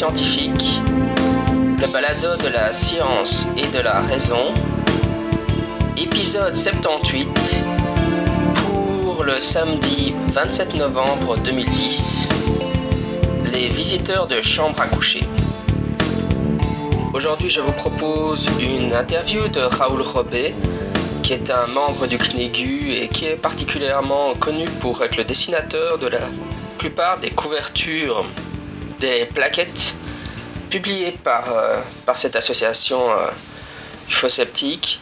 Scientifique, 0.00 0.80
le 1.78 1.92
balado 1.92 2.34
de 2.42 2.48
la 2.48 2.72
science 2.72 3.46
et 3.54 3.66
de 3.66 3.80
la 3.82 4.00
raison, 4.00 4.54
épisode 5.94 6.56
78 6.56 7.28
pour 8.62 9.24
le 9.24 9.38
samedi 9.40 10.14
27 10.32 10.76
novembre 10.76 11.36
2010, 11.44 12.28
les 13.52 13.68
visiteurs 13.68 14.26
de 14.26 14.40
chambre 14.40 14.80
à 14.80 14.86
coucher. 14.86 15.20
Aujourd'hui, 17.12 17.50
je 17.50 17.60
vous 17.60 17.72
propose 17.72 18.46
une 18.58 18.94
interview 18.94 19.48
de 19.48 19.60
Raoul 19.60 20.00
Robet, 20.00 20.54
qui 21.22 21.34
est 21.34 21.50
un 21.50 21.66
membre 21.66 22.06
du 22.06 22.16
CNEGU 22.16 22.92
et 22.94 23.08
qui 23.08 23.26
est 23.26 23.36
particulièrement 23.36 24.32
connu 24.40 24.64
pour 24.80 25.04
être 25.04 25.18
le 25.18 25.24
dessinateur 25.24 25.98
de 25.98 26.06
la 26.06 26.20
plupart 26.78 27.18
des 27.18 27.28
couvertures 27.28 28.24
des 29.00 29.24
plaquettes 29.24 29.94
publiées 30.70 31.12
par, 31.12 31.52
euh, 31.52 31.80
par 32.06 32.18
cette 32.18 32.36
association 32.36 33.10
euh, 33.10 33.30
UFO-sceptique. 34.08 35.00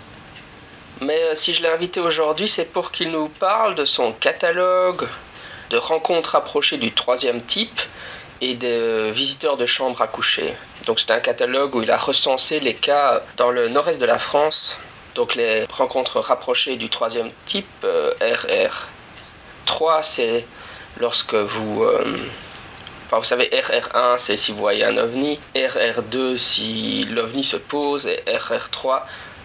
Mais 1.01 1.21
euh, 1.25 1.35
si 1.35 1.53
je 1.53 1.63
l'ai 1.63 1.69
invité 1.69 2.01
aujourd'hui, 2.01 2.49
c'est 2.49 2.65
pour 2.65 2.91
qu'il 2.91 3.11
nous 3.11 3.29
parle 3.29 3.75
de 3.75 3.85
son 3.85 4.13
catalogue 4.13 5.07
de 5.71 5.77
rencontres 5.77 6.35
approchées 6.37 6.79
du 6.79 6.93
troisième 6.93 7.43
type 7.43 7.81
et 8.41 8.55
des 8.55 9.11
visiteurs 9.11 9.57
de 9.57 9.67
chambres 9.67 10.01
à 10.01 10.07
coucher. 10.07 10.55
Donc 10.87 11.01
c'est 11.01 11.11
un 11.11 11.21
catalogue 11.21 11.75
où 11.75 11.83
il 11.83 11.91
a 11.91 11.99
recensé 11.99 12.61
les 12.61 12.75
cas 12.75 13.21
dans 13.37 13.51
le 13.51 13.69
nord-est 13.69 14.01
de 14.01 14.07
la 14.07 14.19
France. 14.19 14.79
Donc 15.17 15.35
les 15.35 15.65
rencontres 15.65 16.21
rapprochées 16.21 16.77
du 16.77 16.89
troisième 16.89 17.31
type, 17.47 17.85
RR3, 18.21 20.03
c'est 20.03 20.47
lorsque 20.99 21.35
vous... 21.35 21.85
Enfin, 23.09 23.21
vous 23.21 23.25
savez, 23.25 23.47
RR1, 23.47 24.19
c'est 24.19 24.37
si 24.37 24.53
vous 24.53 24.59
voyez 24.59 24.85
un 24.85 24.99
ovni, 24.99 25.41
RR2, 25.57 26.37
si 26.37 27.05
l'ovni 27.05 27.43
se 27.43 27.57
pose, 27.57 28.07
et 28.07 28.23
RR3, 28.27 29.01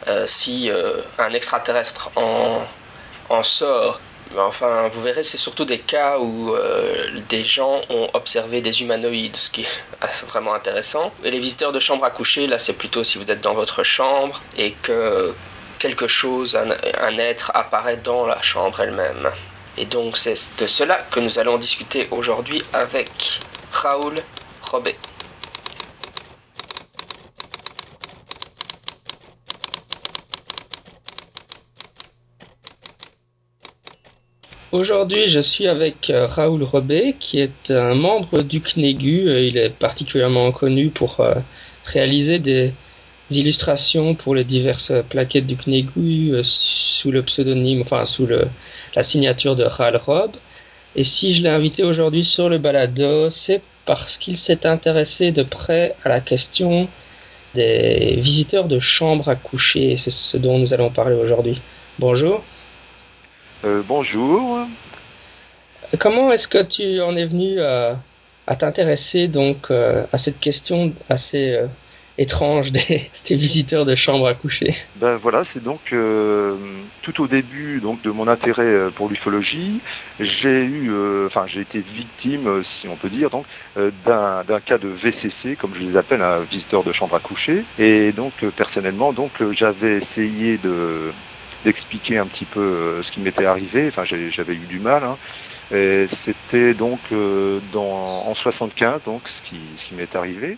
euh, 0.08 0.25
si 0.28 0.69
euh, 0.69 0.97
un 1.17 1.31
extraterrestre 1.31 2.11
en, 2.17 3.41
sort. 3.44 4.02
Enfin, 4.38 4.89
vous 4.94 5.02
verrez, 5.02 5.23
c'est 5.23 5.38
surtout 5.38 5.64
des 5.64 5.80
cas 5.80 6.19
où 6.19 6.53
euh, 6.53 7.08
des 7.30 7.45
gens 7.45 7.80
ont 7.89 8.09
observé 8.14 8.59
des 8.59 8.81
humanoïdes, 8.81 9.38
ce 9.38 9.50
qui 9.50 9.61
est 9.61 9.97
vraiment 10.28 10.53
intéressant. 10.53 11.14
Et 11.23 11.31
les 11.31 11.39
visiteurs 11.39 11.72
de 11.72 11.80
chambre 11.80 12.03
à 12.03 12.09
coucher, 12.09 12.47
là, 12.47 12.59
c'est 12.59 12.73
plutôt 12.73 13.06
si 13.06 13.17
vous 13.17 13.31
êtes 13.31 13.39
dans 13.39 13.53
votre 13.53 13.86
chambre 13.86 14.41
et 14.58 14.72
que 14.81 15.34
quelque 15.80 16.09
chose, 16.09 16.58
un 16.58 17.17
être 17.17 17.52
apparaît 17.53 17.97
dans 17.97 18.25
la 18.25 18.41
chambre 18.41 18.81
elle-même. 18.81 19.31
Et 19.78 19.86
donc, 19.86 20.18
c'est 20.18 20.38
de 20.60 20.68
cela 20.68 21.00
que 21.12 21.20
nous 21.20 21.40
allons 21.40 21.58
discuter 21.58 22.08
aujourd'hui 22.12 22.62
avec 22.74 23.10
Raoul 23.72 24.14
Robet. 24.62 24.96
Aujourd'hui, 34.72 35.32
je 35.32 35.40
suis 35.40 35.68
avec 35.68 36.10
euh, 36.10 36.28
Raoul 36.28 36.64
Robet, 36.64 37.16
qui 37.20 37.40
est 37.40 37.70
un 37.70 37.96
membre 37.96 38.42
du 38.42 38.62
CNEGU. 38.62 39.28
Euh, 39.28 39.42
il 39.42 39.58
est 39.58 39.70
particulièrement 39.70 40.52
connu 40.52 40.90
pour 40.90 41.20
euh, 41.20 41.36
réaliser 41.86 42.40
des 42.40 42.74
illustrations 43.32 44.14
pour 44.16 44.36
les 44.36 44.44
diverses 44.44 44.92
plaquettes 45.10 45.48
du 45.48 45.58
CNEGU 45.58 46.44
sous 47.02 47.12
le 47.12 47.24
pseudonyme, 47.24 47.81
enfin 47.81 48.06
sous 48.08 48.26
le, 48.26 48.47
la 48.96 49.04
signature 49.06 49.56
de 49.56 49.64
Ral 49.64 49.98
Rob. 49.98 50.31
Et 50.96 51.04
si 51.04 51.36
je 51.36 51.42
l'ai 51.42 51.50
invité 51.50 51.84
aujourd'hui 51.84 52.24
sur 52.24 52.50
le 52.50 52.59
balado, 52.59 53.31
c'est 53.46 53.62
parce 53.86 54.16
qu'il 54.18 54.38
s'est 54.40 54.66
intéressé 54.66 55.31
de 55.31 55.44
près 55.44 55.96
à 56.04 56.09
la 56.09 56.22
question 56.22 56.88
des 57.56 58.20
visiteurs 58.22 58.66
de 58.66 58.80
chambres 58.80 59.30
à 59.30 59.36
coucher. 59.36 60.00
C'est 60.03 60.14
ce 60.32 60.38
dont 60.38 60.59
nous 60.59 60.74
allons 60.74 60.92
parler 60.92 61.16
aujourd'hui. 61.16 61.62
Bonjour. 62.00 62.44
Euh, 63.66 63.82
bonjour. 63.88 64.68
Comment 66.00 66.32
est-ce 66.32 66.48
que 66.48 66.64
tu 66.64 67.02
en 67.02 67.16
es 67.16 67.26
venu 67.26 67.59
à, 67.62 67.98
à 68.48 68.56
t'intéresser 68.56 69.28
donc 69.28 69.70
euh, 69.70 70.06
à 70.12 70.20
cette 70.20 70.40
question 70.40 70.94
assez 71.09 71.53
euh, 71.56 71.68
étrange 72.18 72.72
des, 72.72 73.09
visiteurs 73.29 73.85
de 73.85 73.96
chambres 73.96 74.28
à 74.28 74.34
coucher 74.34 74.75
Ben 74.97 75.16
voilà, 75.18 75.44
c'est 75.53 75.63
donc 75.63 75.81
euh, 75.91 76.56
tout 77.01 77.22
au 77.22 77.28
début 77.28 77.79
donc 77.79 78.01
de 78.03 78.12
mon 78.12 78.28
intérêt 78.28 78.63
euh, 78.63 78.90
pour 78.91 79.09
l'ufologie, 79.09 79.81
j'ai 80.19 80.63
eu, 80.63 80.91
euh, 80.91 81.28
enfin 81.28 81.46
j'ai 81.47 81.62
été 81.62 81.79
victime, 81.79 82.63
si 82.79 82.88
on 82.88 82.96
peut 82.96 83.09
dire, 83.09 83.29
donc 83.29 83.46
d'un 83.75 84.59
cas 84.66 84.78
de 84.78 84.88
VCC, 84.88 85.56
comme 85.57 85.73
je 85.75 85.79
les 85.79 85.97
appelle, 85.97 86.22
un 86.22 86.41
visiteur 86.41 86.84
de 86.84 86.94
chambre 86.94 87.16
à 87.16 87.19
coucher. 87.19 87.63
Et 87.79 88.12
donc 88.12 88.34
personnellement, 88.56 89.13
donc 89.13 89.31
j'avais 89.53 89.97
essayé 89.97 90.57
de 90.57 91.12
d'expliquer 91.66 92.18
un 92.18 92.28
petit 92.28 92.46
peu 92.46 93.02
ce 93.03 93.12
qui 93.12 93.22
m'était 93.22 93.46
arrivé. 93.46 93.88
Enfin, 93.88 94.03
j'avais 94.06 94.53
eu 94.53 94.68
du 94.68 94.79
mal. 94.79 95.03
Hein. 95.03 95.18
C'était 96.25 96.73
donc 96.73 97.00
dans, 97.72 98.28
en 98.28 98.35
75, 98.35 99.02
donc 99.06 99.22
ce 99.25 99.50
qui, 99.50 99.59
ce 99.78 99.90
qui 99.90 99.96
m'est 99.96 100.16
arrivé. 100.16 100.57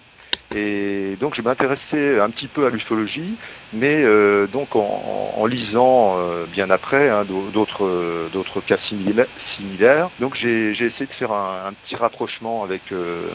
Et 0.54 1.18
donc 1.20 1.36
je 1.36 1.42
m'intéressais 1.42 2.20
un 2.20 2.30
petit 2.30 2.48
peu 2.48 2.66
à 2.66 2.70
l'ufologie, 2.70 3.36
mais 3.74 4.04
euh, 4.04 4.46
donc 4.48 4.76
en, 4.76 5.34
en 5.36 5.46
lisant 5.48 6.18
euh, 6.20 6.46
bien 6.46 6.70
après 6.70 7.10
hein, 7.10 7.26
d'autres 7.26 8.30
d'autres 8.32 8.62
cas 8.62 8.78
similaires. 8.88 10.10
Donc 10.20 10.36
j'ai 10.36 10.72
essayé 10.72 11.08
de 11.08 11.14
faire 11.14 11.32
un, 11.32 11.74
petit 11.84 11.96
rapprochement 11.96 12.64
avec 12.64 12.82
euh, 12.92 13.30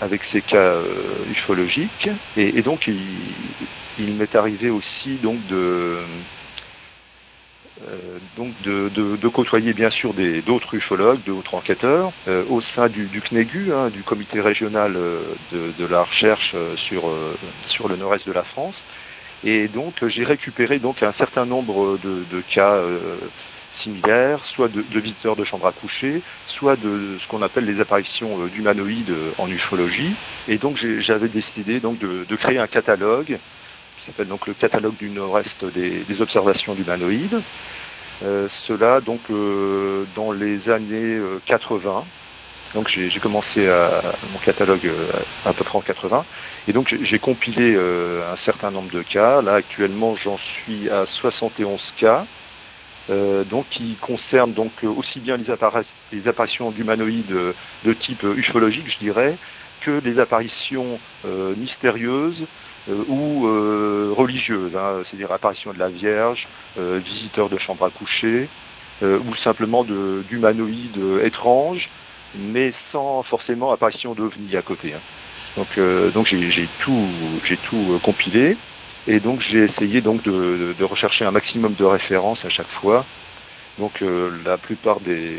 avec 0.00 0.20
ces 0.32 0.42
cas 0.42 0.74
ufologiques. 1.30 2.10
Et, 2.36 2.58
et 2.58 2.62
donc 2.62 2.86
il, 2.88 2.98
il 3.98 4.14
m'est 4.14 4.34
arrivé 4.34 4.68
aussi 4.68 5.18
donc 5.22 5.46
de 5.46 5.98
euh, 7.84 8.18
donc 8.38 8.54
de, 8.62 8.88
de, 8.88 9.16
de, 9.16 9.28
côtoyer 9.28 9.74
bien 9.74 9.90
sûr 9.90 10.14
d'autres 10.46 10.74
ufologues, 10.74 11.20
d'autres 11.26 11.54
enquêteurs 11.54 12.10
euh, 12.26 12.42
au 12.48 12.62
sein 12.74 12.88
du, 12.88 13.04
du 13.06 13.20
CNEGU, 13.20 13.70
hein, 13.70 13.90
du 13.90 14.02
comité 14.02 14.40
régional 14.40 14.94
euh, 14.96 15.34
de, 15.52 15.72
de 15.78 15.86
la 15.86 16.04
recherche 16.04 16.54
sur 16.88 17.12
sur 17.68 17.88
le 17.88 17.96
nord-est 17.96 18.26
de 18.26 18.32
la 18.32 18.44
France. 18.44 18.74
Et 19.44 19.68
donc 19.68 19.92
j'ai 20.08 20.24
récupéré 20.24 20.78
donc 20.78 21.02
un 21.02 21.12
certain 21.18 21.44
nombre 21.44 21.98
de, 22.02 22.24
de 22.32 22.40
cas 22.54 22.80
similaires, 23.82 24.40
soit 24.54 24.68
de, 24.68 24.82
visiteurs 24.98 25.36
de 25.36 25.44
chambres 25.44 25.66
à 25.66 25.72
coucher, 25.72 26.22
soit 26.58 26.76
de 26.76 27.18
ce 27.20 27.28
qu'on 27.28 27.42
appelle 27.42 27.66
les 27.66 27.78
apparitions 27.78 28.46
d'humanoïdes 28.46 29.14
en 29.36 29.50
ufologie. 29.50 30.14
Et 30.48 30.56
donc 30.56 30.78
j'avais 31.00 31.28
décidé 31.28 31.80
donc 31.80 31.98
de, 31.98 32.24
de 32.26 32.36
créer 32.36 32.58
un 32.58 32.66
catalogue 32.66 33.38
s'appelle 34.06 34.28
donc 34.28 34.46
le 34.46 34.54
catalogue 34.54 34.96
du 34.96 35.10
nord-est 35.10 35.64
des, 35.64 36.20
observations 36.20 36.74
d'humanoïdes. 36.74 37.42
Euh, 38.22 38.48
cela 38.66 39.00
donc 39.00 39.20
euh, 39.30 40.04
dans 40.14 40.32
les 40.32 40.70
années 40.70 41.18
80. 41.46 41.90
Euh, 41.90 42.00
donc 42.74 42.88
j'ai 42.88 43.20
commencé 43.20 43.68
à, 43.68 44.16
mon 44.32 44.38
catalogue 44.40 44.90
à 45.44 45.52
peu 45.52 45.64
près 45.64 45.78
en 45.78 45.82
80. 45.82 46.24
Et 46.68 46.72
donc 46.72 46.94
j'ai 47.02 47.18
compilé 47.18 47.74
un 47.76 48.36
certain 48.44 48.70
nombre 48.70 48.90
de 48.90 49.02
cas. 49.02 49.40
Là 49.42 49.54
actuellement 49.54 50.16
j'en 50.16 50.38
suis 50.38 50.90
à 50.90 51.06
71 51.20 51.80
cas. 51.98 52.26
Donc 53.08 53.66
qui 53.70 53.96
concernent 54.00 54.52
donc 54.52 54.72
aussi 54.82 55.20
bien 55.20 55.36
les, 55.36 56.28
apparitions 56.28 56.70
d'humanoïdes 56.70 57.54
de 57.84 57.92
type 57.94 58.24
ufologique, 58.24 58.90
je 58.92 58.98
dirais, 58.98 59.38
que 59.82 60.02
les 60.04 60.18
apparitions 60.18 60.98
mystérieuses 61.24 62.46
ou 62.88 63.46
euh, 63.46 64.12
religieuses, 64.16 64.76
hein, 64.76 65.02
c'est-à-dire 65.04 65.32
apparition 65.32 65.72
de 65.72 65.78
la 65.78 65.88
Vierge, 65.88 66.46
euh, 66.78 67.00
visiteurs 67.04 67.48
de 67.48 67.58
chambre 67.58 67.84
à 67.84 67.90
coucher, 67.90 68.48
ou 69.02 69.36
simplement 69.44 69.84
d'humanoïdes 69.84 70.98
étranges, 71.22 71.86
mais 72.34 72.72
sans 72.92 73.22
forcément 73.24 73.70
apparition 73.70 74.14
d'ovnis 74.14 74.56
à 74.56 74.62
côté. 74.62 74.94
Hein. 74.94 75.00
Donc, 75.54 76.12
donc 76.14 76.26
j'ai 76.26 76.68
tout, 76.82 77.08
j'ai 77.44 77.58
tout 77.68 78.00
compilé. 78.02 78.56
Et 79.06 79.20
donc 79.20 79.42
j'ai 79.50 79.64
essayé 79.64 80.00
donc 80.00 80.22
de, 80.22 80.74
de, 80.78 80.84
rechercher 80.84 81.26
un 81.26 81.30
maximum 81.30 81.74
de 81.74 81.84
références 81.84 82.42
à 82.42 82.48
chaque 82.48 82.70
fois 82.80 83.04
donc 83.78 84.00
euh, 84.00 84.30
la 84.44 84.56
plupart 84.56 85.00
des, 85.00 85.38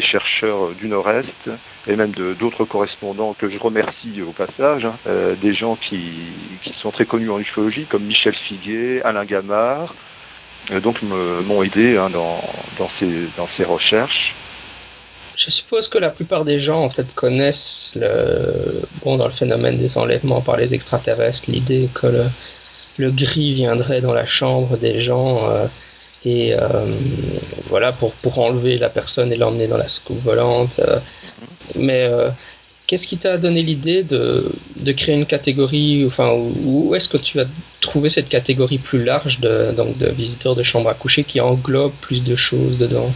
chercheurs 0.00 0.70
du 0.74 0.88
Nord-Est 0.88 1.50
et 1.86 1.96
même 1.96 2.12
d'autres 2.38 2.64
correspondants 2.64 3.34
que 3.34 3.50
je 3.50 3.58
remercie 3.58 4.22
au 4.22 4.32
passage, 4.32 4.84
hein, 4.84 4.96
euh, 5.06 5.34
des 5.36 5.54
gens 5.54 5.76
qui, 5.76 6.00
sont 6.80 6.92
très 6.92 7.04
connus 7.04 7.30
en 7.30 7.38
ufologie 7.38 7.86
comme 7.86 8.04
Michel 8.04 8.34
Figuier, 8.48 9.02
Alain 9.02 9.24
Gamard, 9.24 9.94
euh, 10.70 10.80
donc 10.80 11.02
m'ont 11.02 11.62
aidé 11.62 11.96
hein, 11.96 12.10
dans, 12.10 12.40
ces, 13.00 13.64
recherches. 13.64 14.34
Je 15.36 15.50
suppose 15.50 15.88
que 15.88 15.98
la 15.98 16.10
plupart 16.10 16.44
des 16.44 16.62
gens 16.62 16.82
en 16.84 16.90
fait 16.90 17.12
connaissent 17.14 17.56
bon, 19.02 19.16
dans 19.16 19.26
le 19.26 19.34
phénomène 19.34 19.78
des 19.78 19.90
enlèvements 19.96 20.40
par 20.40 20.56
les 20.56 20.72
extraterrestres 20.72 21.42
l'idée 21.48 21.90
que 21.94 22.28
le, 22.96 23.10
gris 23.10 23.54
viendrait 23.54 24.00
dans 24.00 24.14
la 24.14 24.26
chambre 24.26 24.78
des 24.78 25.02
gens. 25.02 25.68
Et 26.24 26.52
euh, 26.52 26.98
voilà 27.68 27.92
pour 27.92 28.12
pour 28.14 28.38
enlever 28.38 28.78
la 28.78 28.90
personne 28.90 29.32
et 29.32 29.36
l'emmener 29.36 29.68
dans 29.68 29.76
la 29.76 29.88
soucoupe 29.88 30.22
volante. 30.22 30.70
Euh, 30.78 30.98
mais 31.74 32.04
euh, 32.04 32.30
Qu'est-ce 32.88 33.06
qui 33.06 33.18
t'a 33.18 33.36
donné 33.36 33.62
l'idée 33.62 34.02
de, 34.02 34.50
de, 34.76 34.92
créer 34.92 35.14
une 35.14 35.26
catégorie, 35.26 36.06
enfin, 36.06 36.32
où, 36.32 36.94
est-ce 36.94 37.06
que 37.10 37.18
tu 37.18 37.38
as 37.38 37.44
trouvé 37.82 38.08
cette 38.08 38.30
catégorie 38.30 38.78
plus 38.78 39.04
large 39.04 39.38
de, 39.40 39.72
donc, 39.76 39.98
de 39.98 40.08
visiteurs 40.08 40.54
de 40.54 40.62
chambre 40.62 40.88
à 40.88 40.94
coucher 40.94 41.24
qui 41.24 41.38
englobe 41.38 41.92
plus 42.00 42.24
de 42.24 42.34
choses 42.34 42.78
dedans? 42.78 43.12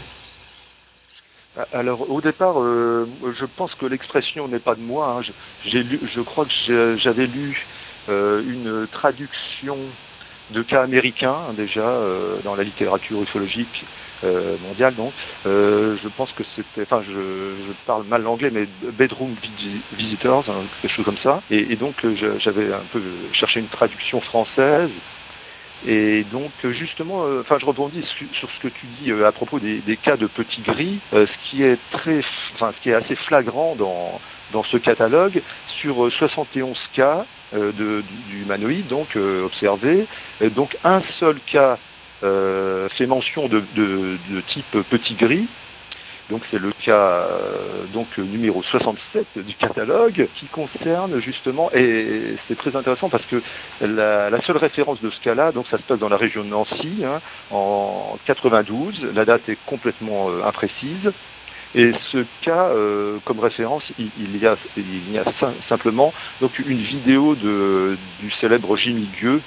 Alors 1.72 2.10
au 2.10 2.20
départ, 2.20 2.56
je 2.56 3.46
pense 3.56 3.74
que 3.76 3.86
l'expression 3.86 4.46
n'est 4.46 4.58
pas 4.58 4.74
de 4.74 4.82
moi. 4.82 5.22
Hein. 5.22 5.32
J'ai 5.64 5.82
lu, 5.82 6.00
je 6.14 6.20
crois 6.20 6.44
que 6.44 6.98
j'avais 6.98 7.26
lu 7.26 7.66
une 8.08 8.86
traduction 8.92 9.78
de 10.52 10.62
cas 10.62 10.82
américains 10.82 11.36
hein, 11.48 11.54
déjà 11.56 11.80
euh, 11.80 12.36
dans 12.44 12.54
la 12.54 12.62
littérature 12.62 13.22
ufologique 13.22 13.84
euh, 14.24 14.56
mondiale. 14.62 14.94
Donc, 14.94 15.12
euh, 15.46 15.96
je 16.02 16.08
pense 16.16 16.30
que 16.32 16.44
c'était, 16.54 16.82
enfin, 16.82 17.02
je, 17.06 17.72
parle 17.86 18.04
mal 18.04 18.22
l'anglais, 18.22 18.50
mais 18.52 18.68
bedroom 18.92 19.34
visitors, 19.98 20.48
hein, 20.48 20.64
quelque 20.80 20.94
chose 20.94 21.04
comme 21.04 21.18
ça. 21.18 21.42
Et, 21.50 21.76
donc, 21.76 21.94
j'avais 22.38 22.72
un 22.72 22.84
peu 22.92 23.02
cherché 23.32 23.60
une 23.60 23.68
traduction 23.68 24.20
française. 24.20 24.90
Et 25.84 26.24
donc 26.30 26.52
justement, 26.62 27.24
enfin 27.40 27.58
je 27.58 27.66
rebondis 27.66 28.04
sur, 28.34 28.48
ce 28.48 28.60
que 28.60 28.68
tu 28.68 28.86
dis 29.00 29.10
à 29.10 29.32
propos 29.32 29.58
des, 29.58 29.80
des, 29.80 29.96
cas 29.96 30.16
de 30.16 30.28
petits 30.28 30.60
gris. 30.60 31.00
ce 31.10 31.50
qui 31.50 31.64
est 31.64 31.76
très, 31.90 32.20
enfin 32.54 32.72
ce 32.76 32.82
qui 32.84 32.90
est 32.90 32.94
assez 32.94 33.16
flagrant 33.16 33.74
dans 33.74 34.20
dans 34.52 34.64
ce 34.64 34.76
catalogue, 34.76 35.42
sur 35.80 36.10
71 36.12 36.78
cas 36.94 37.24
de, 37.52 38.02
du, 38.28 38.42
humanoïde 38.42 38.86
donc 38.86 39.16
observé, 39.16 40.06
donc 40.54 40.76
un 40.84 41.02
seul 41.18 41.38
cas 41.52 41.78
euh, 42.24 42.88
fait 42.90 43.06
mention 43.06 43.48
de, 43.48 43.64
type 44.48 44.78
petit 44.90 45.14
gris. 45.14 45.48
Donc 46.30 46.42
c'est 46.52 46.60
le 46.60 46.72
cas 46.84 46.92
euh, 46.94 47.84
donc 47.92 48.16
numéro 48.16 48.62
67 48.62 49.44
du 49.44 49.54
catalogue 49.54 50.28
qui 50.36 50.46
concerne 50.46 51.20
justement 51.20 51.68
et 51.72 52.36
c'est 52.46 52.56
très 52.56 52.76
intéressant 52.76 53.08
parce 53.10 53.24
que 53.26 53.42
la, 53.80 54.40
seule 54.42 54.56
référence 54.56 55.00
de 55.02 55.10
ce 55.10 55.20
cas-là 55.20 55.50
donc 55.50 55.66
ça 55.68 55.78
se 55.78 55.82
passe 55.82 55.98
dans 55.98 56.08
la 56.08 56.16
région 56.16 56.44
de 56.44 56.48
Nancy 56.48 57.02
hein, 57.04 57.20
en 57.50 58.16
92. 58.24 59.08
La 59.14 59.24
date 59.24 59.48
est 59.48 59.58
complètement 59.66 60.30
euh, 60.30 60.44
imprécise. 60.44 61.10
Et 61.74 61.92
ce 62.10 62.24
cas, 62.42 62.68
euh, 62.68 63.18
comme 63.24 63.40
référence, 63.40 63.82
il, 63.98 64.36
y 64.36 64.46
a, 64.46 64.56
il 64.76 65.10
y 65.10 65.18
a 65.18 65.24
simplement 65.68 66.12
donc 66.40 66.58
une 66.58 66.82
vidéo 66.82 67.34
de, 67.34 67.96
du 68.20 68.30
célèbre 68.40 68.76
Jimmy 68.76 69.08
Gueux, 69.20 69.40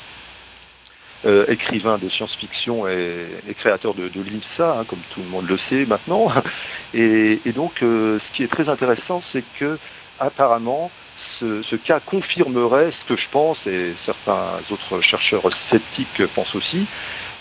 euh, 1.26 1.46
écrivain 1.48 1.98
de 1.98 2.10
science-fiction 2.10 2.88
et, 2.88 3.28
et, 3.48 3.54
créateur 3.54 3.94
de, 3.94 4.10
de 4.10 4.22
l'IMSA, 4.22 4.80
hein, 4.80 4.86
comme 4.86 5.00
tout 5.14 5.22
le 5.22 5.30
monde 5.30 5.48
le 5.48 5.58
sait 5.70 5.86
maintenant. 5.86 6.32
Et, 6.94 7.42
et 7.46 7.52
donc, 7.52 7.84
euh, 7.84 8.20
ce 8.20 8.38
qui 8.38 8.44
est 8.44 8.48
très 8.48 8.70
intéressant, 8.70 9.22
c'est 9.34 9.44
que 9.60 9.78
apparemment, 10.20 10.92
ce, 11.40 11.62
ce, 11.64 11.76
cas 11.76 12.00
confirmerait 12.00 12.92
ce 12.92 13.14
que 13.14 13.20
je 13.20 13.28
pense, 13.32 13.58
et 13.68 13.94
certains 14.06 14.60
autres 14.70 15.02
chercheurs 15.02 15.44
sceptiques 15.70 16.26
pensent 16.36 16.56
aussi, 16.56 16.86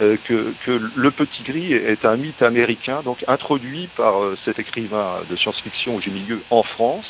euh, 0.01 0.17
que, 0.25 0.55
le 0.97 1.11
petit 1.13 1.43
gris 1.45 1.73
est 1.73 2.05
un 2.05 2.17
mythe 2.17 2.43
américain, 2.43 3.03
donc 3.03 3.25
introduit 3.29 3.89
par 3.97 4.23
euh, 4.23 4.37
cet 4.45 4.59
écrivain 4.59 5.21
de 5.31 5.37
science-fiction 5.37 6.01
Jimmy 6.01 6.23
milieu 6.23 6.43
en 6.51 6.65
France. 6.65 7.07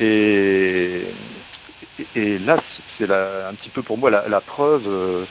Et, 0.00 1.02
là, 2.14 2.62
c'est 2.98 3.10
un 3.10 3.54
petit 3.54 3.70
peu 3.70 3.82
pour 3.82 3.98
moi 3.98 4.10
la, 4.10 4.40
preuve 4.40 4.84
euh, 4.86 5.24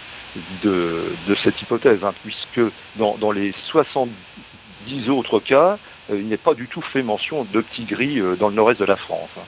de, 0.63 1.35
cette 1.43 1.61
hypothèse, 1.61 2.03
hein, 2.03 2.13
puisque 2.23 2.73
dans, 2.97 3.15
dans, 3.17 3.31
les 3.31 3.53
70 3.67 5.09
autres 5.09 5.39
cas, 5.39 5.77
il 6.09 6.27
n'est 6.27 6.37
pas 6.37 6.55
du 6.55 6.67
tout 6.67 6.81
fait 6.81 7.03
mention 7.03 7.45
de 7.45 7.61
petits 7.61 7.85
gris 7.85 8.19
dans 8.37 8.49
le 8.49 8.55
nord-est 8.55 8.79
de 8.79 8.85
la 8.85 8.97
France. 8.97 9.29
Hein. 9.37 9.45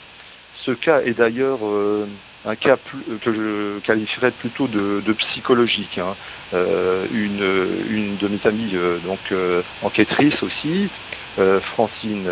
Ce 0.64 0.72
cas 0.72 1.02
est 1.02 1.14
d'ailleurs 1.14 1.60
un 2.46 2.56
cas 2.56 2.78
plus, 2.78 3.20
que 3.20 3.34
je 3.34 3.80
qualifierais 3.80 4.32
plutôt 4.32 4.68
de, 4.68 5.02
psychologique. 5.14 5.98
Hein. 5.98 6.16
Euh, 6.54 7.08
une, 7.12 7.96
une, 7.96 8.18
de 8.18 8.28
mes 8.28 8.40
amies, 8.46 8.76
euh, 8.76 9.00
donc 9.00 9.20
enquêtrice 9.82 10.42
aussi, 10.44 10.90
Francine 11.74 12.30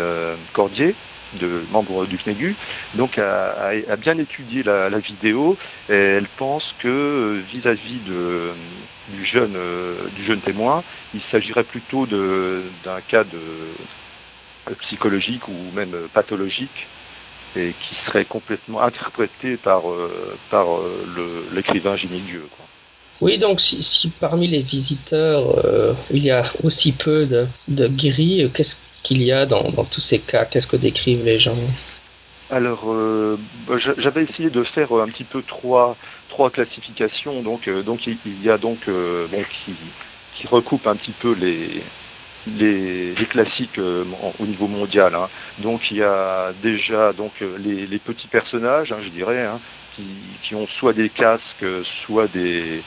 Cordier, 0.54 0.94
de 1.34 1.64
membres 1.70 2.06
du 2.06 2.18
CNEGU, 2.18 2.54
donc 2.94 3.18
a, 3.18 3.96
bien 3.96 4.18
étudié 4.18 4.62
la, 4.62 4.88
vidéo 4.98 5.56
et 5.88 5.94
elle 5.94 6.28
pense 6.36 6.74
que 6.78 6.88
euh, 6.88 7.42
vis-à-vis 7.52 8.00
du 9.08 9.26
jeune 9.26 9.54
euh, 9.56 10.08
du 10.16 10.24
jeune 10.24 10.40
témoin, 10.40 10.82
il 11.14 11.20
s'agirait 11.30 11.64
plutôt 11.64 12.06
d'un 12.06 13.00
cas 13.08 13.24
de 13.24 13.38
euh, 14.70 14.74
psychologique 14.82 15.46
ou 15.48 15.74
même 15.74 15.94
pathologique 16.12 16.86
et 17.56 17.72
qui 17.72 17.94
serait 18.06 18.24
complètement 18.24 18.82
interprété 18.82 19.56
par 19.56 19.82
par 20.50 20.66
l'écrivain 21.52 21.96
Jimmy 21.96 22.20
Dieu. 22.20 22.46
Quoi. 22.56 22.66
Oui, 23.20 23.38
donc 23.38 23.60
si, 23.60 23.86
si, 24.00 24.08
parmi 24.20 24.48
les 24.48 24.62
visiteurs, 24.62 25.64
euh, 25.64 25.94
il 26.10 26.24
y 26.24 26.30
a 26.30 26.52
aussi 26.64 26.92
peu 26.92 27.26
de, 27.26 27.46
de 27.68 27.86
gris, 27.86 28.50
qu'est-ce 28.54 28.74
qu'il 29.04 29.22
y 29.22 29.32
a 29.32 29.46
dans, 29.46 29.70
dans, 29.70 29.84
tous 29.84 30.00
ces 30.10 30.18
cas? 30.18 30.44
Qu'est-ce 30.46 30.66
que 30.66 30.76
décrivent 30.76 31.24
les 31.24 31.38
gens? 31.38 31.56
Alors, 32.50 32.92
euh, 32.92 33.38
j'avais 33.98 34.24
essayé 34.24 34.50
de 34.50 34.62
faire 34.64 34.92
un 34.92 35.08
petit 35.08 35.24
peu 35.24 35.42
trois, 35.42 35.96
trois 36.28 36.50
classifications. 36.50 37.42
Donc, 37.42 37.68
euh, 37.68 37.82
donc 37.82 38.06
il 38.06 38.42
y 38.42 38.50
a 38.50 38.58
donc 38.58 38.78
euh, 38.88 39.26
bon, 39.28 39.42
qui, 39.64 39.74
qui 40.36 40.46
recoupe 40.48 40.86
un 40.86 40.96
petit 40.96 41.14
peu 41.20 41.32
les, 41.34 41.82
les, 42.46 43.14
les 43.14 43.26
classiques 43.26 43.78
euh, 43.78 44.04
au 44.38 44.46
niveau 44.46 44.66
mondial. 44.66 45.14
Hein. 45.14 45.28
Donc, 45.58 45.90
il 45.90 45.98
y 45.98 46.02
a 46.02 46.52
déjà 46.62 47.12
donc 47.12 47.32
les, 47.40 47.86
les 47.86 47.98
petits 47.98 48.28
personnages, 48.28 48.92
hein, 48.92 48.98
je 49.02 49.08
dirais, 49.08 49.44
hein, 49.44 49.60
qui, 49.96 50.04
qui 50.42 50.54
ont 50.54 50.66
soit 50.78 50.92
des 50.92 51.08
casques, 51.08 51.66
soit 52.06 52.28
des 52.28 52.82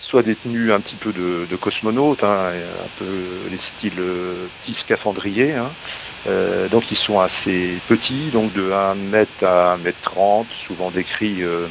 soit 0.00 0.22
des 0.22 0.34
tenues 0.36 0.72
un 0.72 0.80
petit 0.80 0.96
peu 0.96 1.12
de, 1.12 1.46
de 1.50 1.56
cosmonautes, 1.56 2.22
hein, 2.22 2.52
un 2.52 2.98
peu 2.98 3.48
les 3.50 3.58
styles 3.78 3.98
euh, 3.98 4.46
petits 4.66 4.78
scaphandriers. 4.82 5.54
Hein. 5.54 5.70
Euh, 6.26 6.68
donc 6.68 6.84
ils 6.90 6.96
sont 6.98 7.18
assez 7.18 7.78
petits, 7.88 8.30
donc 8.30 8.52
de 8.52 8.70
1 8.70 8.94
mètre 8.94 9.44
à 9.44 9.72
1 9.72 9.78
mètre 9.78 9.98
30, 10.02 10.46
souvent 10.66 10.90
décrits 10.90 11.42
euh, 11.42 11.66
euh, 11.66 11.68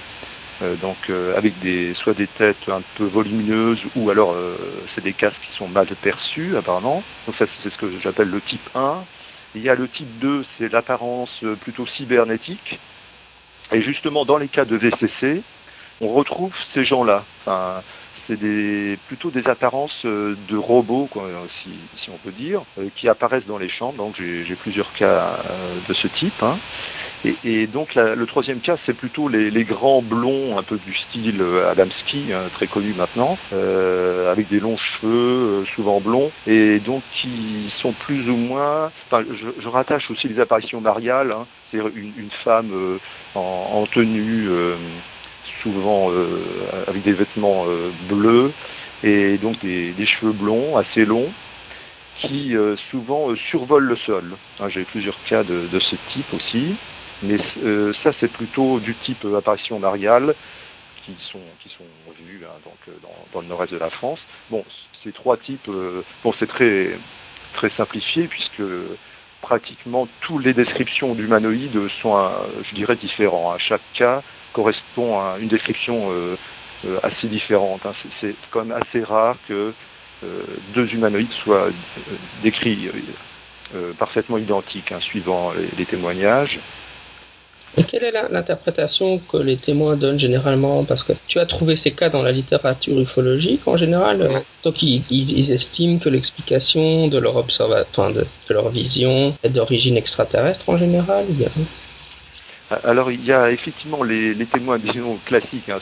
donc 0.82 0.98
euh, 1.10 1.36
avec 1.38 1.60
des 1.60 1.94
soit 1.96 2.14
des 2.14 2.28
têtes 2.28 2.70
un 2.70 2.82
peu 2.98 3.06
volumineuses 3.06 3.80
ou 3.96 4.10
alors 4.10 4.34
euh, 4.34 4.56
c'est 4.94 5.04
des 5.04 5.14
casques 5.14 5.40
qui 5.50 5.58
sont 5.58 5.68
mal 5.68 5.88
perçus 6.02 6.56
apparemment. 6.56 7.04
Donc 7.26 7.36
ça 7.38 7.46
c'est 7.64 7.70
ce 7.70 7.78
que 7.78 8.00
j'appelle 8.00 8.30
le 8.30 8.42
type 8.42 8.70
1. 8.76 9.04
Il 9.56 9.62
y 9.62 9.70
a 9.70 9.76
le 9.76 9.88
type 9.90 10.20
2, 10.20 10.46
c'est 10.58 10.72
l'apparence 10.72 11.44
plutôt 11.62 11.86
cybernétique. 11.86 12.80
Et 13.72 13.82
justement 13.82 14.24
dans 14.24 14.38
les 14.38 14.48
cas 14.48 14.66
de 14.66 14.78
VCC, 14.78 15.44
on 16.00 16.10
retrouve 16.14 16.54
ces 16.74 16.86
gens-là. 16.86 17.26
C'est 18.28 18.98
plutôt 19.08 19.32
des 19.32 19.48
apparences 19.48 20.06
euh, 20.06 20.36
de 20.50 20.58
robots, 20.58 21.10
si, 21.64 22.10
on 22.10 22.18
peut 22.18 22.32
dire, 22.32 22.64
euh, 22.78 22.88
qui 22.96 23.08
apparaissent 23.10 23.46
dans 23.48 23.58
les 23.58 23.70
chambres. 23.70 23.98
Donc 23.98 24.16
j'ai 24.18 24.56
plusieurs 24.56 24.92
cas 24.94 25.40
euh, 25.50 25.80
de 25.88 25.94
ce 25.94 26.08
type. 26.08 26.42
Hein. 26.42 26.60
Et, 27.44 27.68
donc 27.68 27.94
le 27.94 28.26
troisième 28.26 28.62
cas, 28.62 28.78
c'est 28.86 28.96
plutôt 28.96 29.28
les, 29.28 29.64
grands 29.64 30.02
blonds, 30.02 30.58
un 30.58 30.64
peu 30.64 30.80
du 30.84 30.96
style 30.96 31.44
Adamski, 31.70 32.34
hein, 32.34 32.50
très 32.56 32.66
connu 32.66 32.96
maintenant, 32.96 33.38
avec 33.52 34.50
des 34.50 34.60
longs 34.60 34.78
cheveux, 34.78 35.64
souvent 35.76 36.02
blonds, 36.02 36.32
et 36.48 36.80
donc 36.80 37.04
qui 37.22 37.72
sont 37.80 37.94
plus 37.94 38.28
ou 38.28 38.36
moins. 38.36 38.92
Enfin, 39.06 39.24
je, 39.60 39.68
rattache 39.68 40.10
aussi 40.10 40.30
les 40.30 40.40
apparitions 40.40 40.82
mariales, 40.82 41.32
hein, 41.32 41.46
c'est-à-dire 41.70 41.92
une, 41.96 42.32
femme 42.44 43.00
en, 43.36 43.86
tenue 43.94 44.50
souvent 45.62 46.12
euh, 46.12 46.84
avec 46.88 47.04
des 47.04 47.14
vêtements 47.14 47.66
euh, 47.68 47.92
bleus 48.10 48.52
et 49.04 49.38
donc 49.38 49.60
des, 49.60 50.06
cheveux 50.06 50.34
blonds 50.34 50.78
assez 50.78 51.06
longs 51.06 51.32
qui 52.22 52.56
euh, 52.56 52.76
souvent 52.92 53.36
survolent 53.50 53.88
le 53.88 53.96
sol. 53.98 54.36
Hein, 54.60 54.70
J'ai 54.70 54.84
plusieurs 54.84 55.18
cas 55.26 55.44
de, 55.44 55.68
ce 55.80 55.96
type 56.14 56.34
aussi, 56.34 56.76
mais 57.24 57.38
ça 58.04 58.12
c'est 58.20 58.32
plutôt 58.32 58.80
du 58.80 58.96
type 59.06 59.26
apparition 59.38 59.80
mariale 59.80 60.36
qui 61.06 61.16
sont 61.32 61.42
qui 61.64 61.70
sont 61.70 61.84
vus 62.24 62.42
hein, 62.46 62.54
donc 62.64 62.96
dans, 63.02 63.10
dans 63.34 63.42
le 63.42 63.48
nord-est 63.48 63.74
de 63.74 63.80
la 63.80 63.90
France. 63.90 64.20
Bon, 64.52 64.64
ces 65.04 65.12
trois 65.12 65.38
types, 65.38 65.70
bon 66.24 66.34
c'est 66.40 66.48
très 66.48 66.92
très 67.56 67.70
simplifié 67.72 68.28
puisque 68.28 68.62
pratiquement 69.42 70.08
toutes 70.22 70.46
les 70.46 70.54
descriptions 70.54 71.16
d'humanoïdes 71.16 71.90
sont, 72.04 72.32
je 72.70 72.76
dirais, 72.76 72.96
différents. 72.96 73.52
À 73.52 73.58
chaque 73.58 73.82
cas, 73.96 74.22
correspond 74.54 75.20
à 75.20 75.38
une 75.40 75.48
description 75.48 76.12
euh, 76.12 76.38
euh, 76.86 77.00
assez 77.04 77.28
différente. 77.28 77.82
Hein. 77.86 77.94
C'est 78.20 78.36
quand 78.52 78.66
même 78.66 78.78
assez 78.82 79.04
rare 79.04 79.38
que 79.48 79.74
euh, 80.24 80.42
deux 80.74 80.88
humanoïdes 80.94 81.32
soient 81.44 81.70
décrits 82.44 82.90
parfaitement 83.98 84.38
identiques, 84.38 84.92
hein, 84.92 85.00
suivant 85.00 85.54
les, 85.78 85.86
témoignages. 85.86 86.60
Et 87.78 87.86
quelle 87.86 88.04
est 88.04 88.12
l'interprétation 88.12 89.20
que 89.32 89.38
les 89.38 89.56
témoins 89.56 89.96
donnent 89.96 90.20
généralement? 90.20 90.84
Parce 90.84 91.02
que 91.04 91.14
tu 91.28 91.40
as 91.40 91.46
trouvé 91.46 91.80
ces 91.82 91.92
cas 91.92 92.10
dans 92.10 92.22
la 92.22 92.34
littérature 92.34 93.00
ufologique 93.00 93.66
en 93.66 93.78
général. 93.78 94.44
Donc 94.66 94.84
ils, 94.84 95.52
estiment 95.52 96.00
que 96.00 96.10
l'explication 96.10 97.08
de 97.08 97.18
leur 97.18 97.46
de, 97.46 98.26
leur 98.50 98.70
vision 98.70 99.38
est 99.42 99.50
d'origine 99.50 99.96
extraterrestre 99.96 100.68
en 100.68 100.78
général. 100.78 101.28
Alors 102.84 103.12
il 103.12 103.24
y 103.26 103.34
a 103.34 103.52
effectivement 103.52 104.04
les, 104.04 104.36
témoins, 104.46 104.80
disons 104.80 105.20
classiques, 105.26 105.70
hein, 105.70 105.80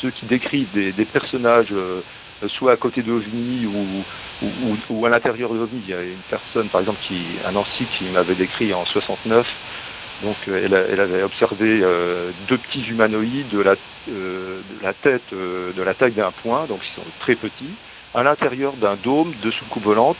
ceux 0.00 0.10
qui 0.10 0.26
décrivent 0.26 0.70
des, 0.72 1.04
personnages 1.04 1.72
euh, 1.72 2.00
soit 2.46 2.72
à 2.72 2.76
côté 2.76 3.02
d'OVNI 3.02 3.66
ou, 3.66 4.46
ou, 4.90 5.06
à 5.06 5.08
l'intérieur 5.08 5.52
d'OVNI. 5.52 5.82
Il 5.84 5.90
y 5.90 5.94
a 5.94 6.02
une 6.02 6.22
personne, 6.30 6.68
par 6.68 6.80
exemple, 6.80 7.00
qui, 7.08 7.20
un 7.44 7.56
ancien 7.56 7.86
qui 7.98 8.04
m'avait 8.04 8.36
décrit 8.36 8.72
en 8.72 8.84
69 8.86 9.46
donc 10.22 10.36
euh, 10.48 10.64
elle, 10.90 11.00
avait 11.00 11.22
observé 11.22 11.80
euh, 11.80 12.32
deux 12.48 12.58
petits 12.58 12.84
humanoïdes 12.88 13.50
de 13.50 13.60
la, 13.60 13.76
de 14.08 14.60
la 14.82 14.92
tête, 14.92 15.22
de 15.32 15.80
la 15.82 15.94
taille 15.94 16.12
d'un 16.12 16.32
point, 16.42 16.66
donc 16.66 16.80
ils 16.82 16.94
sont 16.96 17.06
très 17.20 17.36
petits, 17.36 17.70
à 18.14 18.24
l'intérieur 18.24 18.72
d'un 18.74 18.96
dôme 18.96 19.34
de 19.42 19.50
soucoupe 19.52 19.84
volante, 19.84 20.16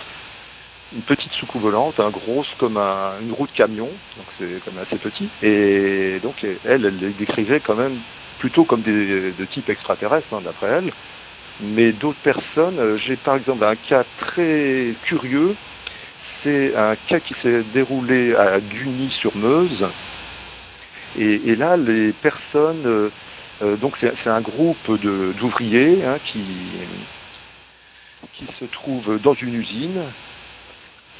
une 0.95 1.03
petite 1.03 1.33
soucoupe 1.33 1.63
volante, 1.63 2.01
un 2.01 2.11
grosse 2.11 2.49
comme 2.59 2.77
un, 2.77 3.21
une 3.21 3.33
roue 3.33 3.47
de 3.47 3.53
camion, 3.53 3.91
donc 4.17 4.27
c'est 4.39 4.65
comme 4.65 4.79
assez 4.79 4.97
petit. 4.97 5.29
Et 5.43 6.21
donc 6.23 6.43
elle, 6.43 6.87
elle 6.87 6.99
les 6.99 7.11
décrivait 7.11 7.61
quand 7.61 7.77
même 7.77 7.99
plutôt 8.39 8.65
comme 8.65 8.83
des, 8.83 9.33
de 9.33 9.45
type 9.47 9.69
extraterrestre, 9.69 10.29
hein, 10.33 10.41
d'après 10.45 10.69
elle. 10.69 10.93
Mais 11.61 11.93
d'autres 11.93 12.21
personnes, 12.23 12.99
j'ai 13.05 13.17
par 13.17 13.35
exemple 13.35 13.65
un 13.65 13.75
cas 13.75 14.05
très 14.21 14.95
curieux 15.05 15.57
c'est 16.43 16.77
un 16.77 16.97
cas 17.09 17.21
qui 17.21 17.35
s'est 17.43 17.63
déroulé 17.75 18.35
à 18.35 18.61
Duny-sur-Meuse. 18.61 19.87
Et, 21.19 21.57
là, 21.57 21.77
les 21.77 22.13
personnes, 22.13 22.87
euh, 22.87 23.11
euh, 23.63 23.77
donc 23.77 23.95
c'est 24.01 24.31
un 24.31 24.41
groupe 24.41 24.91
d'ouvriers 25.01 26.05
hein, 26.05 26.19
qui, 26.27 26.45
qui 28.35 28.45
se 28.61 28.67
trouvent 28.67 29.21
dans 29.21 29.35
une 29.35 29.55
usine. 29.55 30.03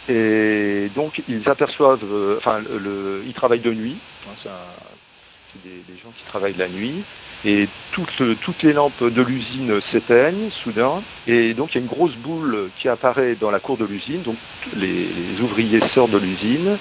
Et 0.09 0.91
donc 0.95 1.21
ils 1.29 1.49
aperçoivent, 1.49 2.05
euh, 2.05 2.39
enfin, 2.39 2.61
ils 3.27 3.35
travaillent 3.35 3.61
de 3.61 3.73
nuit. 3.73 3.99
Hein, 4.27 4.51
c'est 5.53 5.63
des, 5.63 5.99
gens 6.03 6.11
qui 6.17 6.25
travaillent 6.27 6.57
la 6.57 6.69
nuit 6.69 7.05
et 7.45 7.69
toutes, 7.93 8.41
toutes 8.43 8.63
les 8.63 8.73
lampes 8.73 9.03
de 9.03 9.23
l'usine 9.23 9.81
s'éteignent 9.93 10.51
soudain, 10.65 11.03
et 11.27 11.55
donc 11.55 11.71
il 11.71 11.75
y 11.77 11.79
a 11.79 11.81
une 11.83 11.87
grosse 11.87 12.15
boule 12.17 12.71
qui 12.79 12.89
apparaît 12.89 13.37
dans 13.37 13.51
la 13.51 13.61
cour 13.61 13.77
de 13.77 13.85
l'usine, 13.85 14.23
donc 14.23 14.37
les, 14.75 15.41
ouvriers 15.41 15.81
sortent 15.95 16.11
de 16.11 16.19
l'usine, 16.19 16.79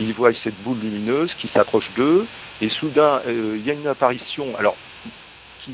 ils 0.00 0.12
voient 0.12 0.32
cette 0.42 0.60
boule 0.62 0.78
lumineuse 0.78 1.32
qui 1.40 1.48
s'approche 1.48 1.90
d'eux, 1.96 2.26
et 2.60 2.68
soudain 2.68 3.22
euh, 3.26 3.56
il 3.58 3.66
y 3.66 3.70
a 3.70 3.74
une 3.74 3.86
apparition, 3.86 4.54
alors 4.58 4.76
qui, 5.64 5.72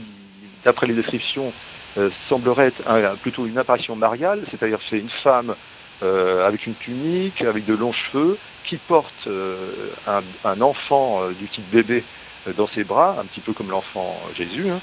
d'après 0.65 0.87
les 0.87 0.95
descriptions, 0.95 1.53
euh, 1.99 2.11
semblerait 2.29 2.69
être 2.69 3.17
plutôt 3.23 3.47
une 3.47 3.59
apparition 3.59 3.97
mariale, 3.97 4.45
c'est-à-dire 4.51 4.79
c'est 4.89 4.99
une 4.99 5.11
femme 5.25 5.57
euh, 6.03 6.47
avec 6.47 6.67
une 6.67 6.75
tunique, 6.77 7.43
avec 7.43 7.67
de 7.67 7.75
longs 7.75 7.93
cheveux, 7.93 8.39
qui 8.65 8.77
porte 8.77 9.29
un, 10.07 10.23
un, 10.45 10.61
enfant 10.61 11.29
du 11.31 11.49
type 11.49 11.69
bébé 11.71 12.05
euh, 12.47 12.53
dans 12.55 12.69
ses 12.69 12.85
bras, 12.85 13.17
un 13.21 13.27
petit 13.27 13.41
peu 13.41 13.53
comme 13.53 13.71
l'enfant 13.71 14.17
Jésus. 14.35 14.71
Hein. 14.71 14.81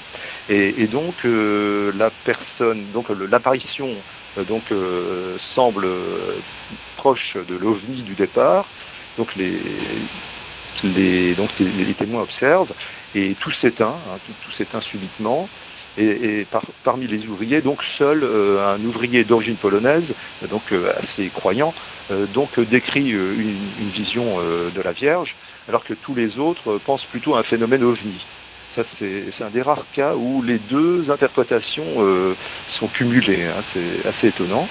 Et, 0.48 0.86
donc 0.86 1.14
euh, 1.24 1.92
la 1.96 2.10
personne, 2.24 2.92
donc 2.92 3.06
l'apparition 3.08 3.96
euh, 4.36 4.44
donc 4.44 4.62
semble 5.54 5.88
proche 6.96 7.36
de 7.48 7.56
l'ovni 7.56 8.02
du 8.02 8.14
départ. 8.14 8.66
Donc 9.16 9.34
les, 9.34 9.60
les 10.84 11.34
donc 11.34 11.50
les, 11.58 11.94
témoins 11.94 12.22
observent 12.22 12.72
et 13.14 13.34
tout 13.40 13.50
s'éteint, 13.60 13.96
hein, 14.08 14.18
tout, 14.26 14.52
s'éteint 14.52 14.80
subitement. 14.82 15.48
Et, 15.98 16.46
parmi 16.84 17.06
les 17.06 17.26
ouvriers, 17.26 17.60
donc 17.60 17.82
seul 17.98 18.24
un 18.24 18.82
ouvrier 18.84 19.24
d'origine 19.24 19.56
polonaise, 19.56 20.04
donc 20.48 20.62
assez 20.72 21.28
croyant, 21.30 21.74
donc 22.32 22.58
décrit 22.60 23.10
une, 23.10 23.90
vision 23.94 24.38
de 24.38 24.80
la 24.80 24.92
Vierge 24.92 25.34
alors 25.68 25.84
que 25.84 25.94
tous 25.94 26.14
les 26.14 26.38
autres 26.38 26.78
pensent 26.86 27.04
plutôt 27.06 27.34
à 27.34 27.40
un 27.40 27.42
phénomène 27.42 27.84
ovni. 27.84 28.20
Ça, 28.74 28.82
c'est 28.98 29.42
un 29.42 29.50
des 29.50 29.62
rares 29.62 29.84
cas 29.94 30.14
où 30.14 30.42
les 30.42 30.58
deux 30.58 31.10
interprétations 31.10 31.84
euh, 31.98 32.34
sont 32.78 32.88
cumulées. 32.88 33.44
Hein. 33.44 33.64
c'est 33.74 34.08
assez 34.08 34.28
étonnant. 34.28 34.68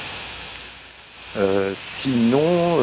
Euh, 1.36 1.74
sinon, 2.01 2.77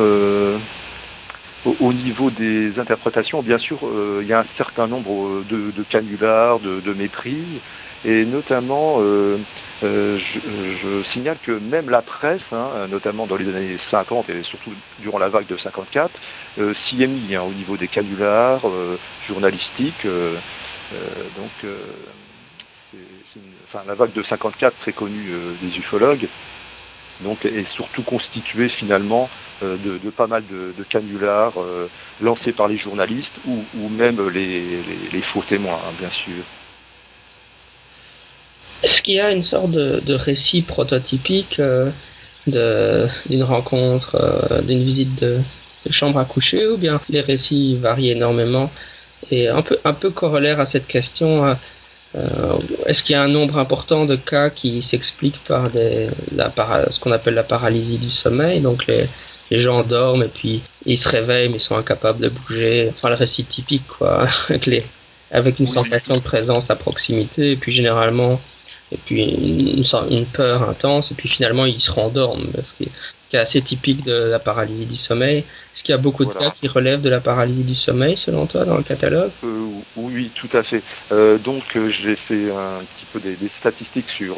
euh, 1.66 1.73
au, 1.80 1.92
niveau 1.92 2.30
des 2.30 2.78
interprétations, 2.78 3.42
bien 3.42 3.59
sûr, 3.59 3.78
il 4.21 4.26
y 4.26 4.33
a 4.33 4.40
un 4.40 4.47
certain 4.56 4.87
nombre 4.87 5.42
de, 5.49 5.83
canulars, 5.90 6.61
de, 6.61 6.80
de 6.80 6.92
méprises, 6.92 7.61
et 8.04 8.25
notamment 8.25 9.00
euh, 9.83 10.18
je, 10.18 11.02
signale 11.12 11.37
que 11.42 11.52
même 11.52 11.90
la 11.90 12.00
presse, 12.00 12.42
hein, 12.52 12.87
notamment 12.88 13.26
dans 13.26 13.37
les 13.37 13.49
années 13.49 13.76
50 13.90 14.30
et 14.30 14.42
surtout 14.44 14.73
durant 15.00 15.18
la 15.18 15.28
vague 15.28 15.47
de 15.47 15.56
54, 15.56 16.11
euh, 16.59 16.75
s'y 16.87 17.02
est 17.02 17.06
mis 17.06 17.35
hein, 17.35 17.42
au 17.42 17.52
niveau 17.52 17.76
des 17.76 17.88
canulars 17.88 18.66
euh, 18.66 18.99
journalistiques. 19.28 20.06
donc, 20.06 21.73
enfin, 23.68 23.85
la 23.87 23.94
vague 23.94 24.12
de 24.12 24.23
54 24.23 24.75
très 24.80 24.92
connue 24.92 25.33
des 25.61 25.76
ufologues, 25.78 26.28
donc 27.21 27.44
est 27.44 27.68
surtout 27.73 28.02
constituée 28.02 28.68
finalement 28.68 29.28
de, 29.85 30.11
pas 30.11 30.26
mal 30.26 30.42
de, 30.50 30.83
canulars 30.85 31.54
lancés 32.21 32.52
par 32.52 32.68
les 32.68 32.78
journalistes 32.78 33.33
ou, 33.47 33.88
même 33.88 34.21
les, 34.28 35.23
faux 35.33 35.42
témoins, 35.49 35.80
hein, 35.87 35.92
bien 35.99 36.11
sûr. 36.25 36.44
Est-ce 38.85 39.00
qu'il 39.02 39.14
y 39.14 39.21
a 39.21 39.30
une 39.30 39.44
sorte 39.44 39.71
de, 39.71 40.14
récit 40.14 40.62
prototypique 40.62 41.59
euh, 41.59 43.06
d'une 43.30 43.42
rencontre, 43.42 44.14
euh, 44.16 44.61
d'une 44.61 44.85
visite 44.85 45.18
de, 45.21 45.40
chambre 45.90 46.18
à 46.18 46.26
coucher, 46.26 46.66
ou 46.66 46.76
bien 46.76 47.00
les 47.09 47.23
récits 47.23 47.76
varient 47.76 48.11
énormément 48.11 48.71
Et 49.30 49.49
un 49.49 49.62
peu, 49.62 50.11
corollaire 50.11 50.61
à 50.61 50.66
cette 50.71 50.87
question, 50.87 51.56
euh, 52.14 52.59
est-ce 52.87 53.02
qu'il 53.04 53.12
y 53.12 53.16
a 53.16 53.23
un 53.23 53.28
nombre 53.28 53.59
important 53.59 54.04
de 54.04 54.16
cas 54.16 54.50
qui 54.50 54.87
s'expliquent 54.90 55.42
par 55.49 55.71
ce 55.73 57.00
qu'on 57.00 57.12
appelle 57.12 57.35
la 57.35 57.42
paralysie 57.42 57.99
du 57.99 58.11
sommeil 58.11 58.61
Donc 58.61 58.87
les, 58.87 59.09
les 59.50 59.62
gens 59.62 59.82
dorment 59.82 60.24
et 60.24 60.28
puis 60.28 60.62
ils 60.86 60.98
se 60.98 61.08
réveillent 61.08 61.48
mais 61.48 61.58
ils 61.58 61.66
sont 61.66 61.76
incapables 61.76 62.20
de 62.20 62.28
bouger. 62.28 62.92
Enfin 62.94 63.10
le 63.10 63.16
récit 63.16 63.44
typique 63.44 63.86
quoi, 63.98 64.28
avec, 64.48 64.66
les, 64.66 64.84
avec 65.30 65.58
une 65.58 65.72
sensation 65.72 66.16
de 66.16 66.22
présence 66.22 66.64
à 66.68 66.76
proximité 66.76 67.52
et 67.52 67.56
puis 67.56 67.74
généralement 67.74 68.40
et 68.92 68.98
puis 69.04 69.22
une, 69.22 69.84
une, 70.10 70.26
peur 70.26 70.68
intense, 70.68 71.10
et 71.10 71.14
puis 71.14 71.28
finalement 71.28 71.66
ils 71.66 71.80
se 71.80 71.90
rendorment, 71.90 72.52
ce 72.54 72.84
qui 73.34 73.38
est 73.38 73.40
assez 73.40 73.62
typique 73.62 74.04
de 74.04 74.30
la 74.30 74.38
paralysie 74.38 74.86
du 74.86 74.96
sommeil. 74.96 75.38
Est-ce 75.38 75.82
qu'il 75.82 75.92
y 75.92 75.98
a 75.98 76.00
beaucoup 76.00 76.24
de 76.24 76.32
cas 76.32 76.52
qui 76.60 76.68
relèvent 76.68 77.02
de 77.02 77.10
la 77.10 77.20
paralysie 77.20 77.64
du 77.64 77.74
sommeil, 77.74 78.16
selon 78.24 78.46
toi, 78.46 78.64
dans 78.64 78.76
le 78.76 78.84
catalogue? 78.84 79.32
Euh, 79.42 79.66
Oui, 79.96 80.30
tout 80.36 80.56
à 80.56 80.62
fait. 80.62 80.82
Euh, 81.10 81.38
donc 81.38 81.64
euh, 81.74 81.90
j'ai 81.90 82.14
fait 82.28 82.50
un 82.52 82.84
petit 82.84 83.06
peu 83.12 83.18
des, 83.18 83.36
statistiques 83.58 84.08
sur, 84.16 84.36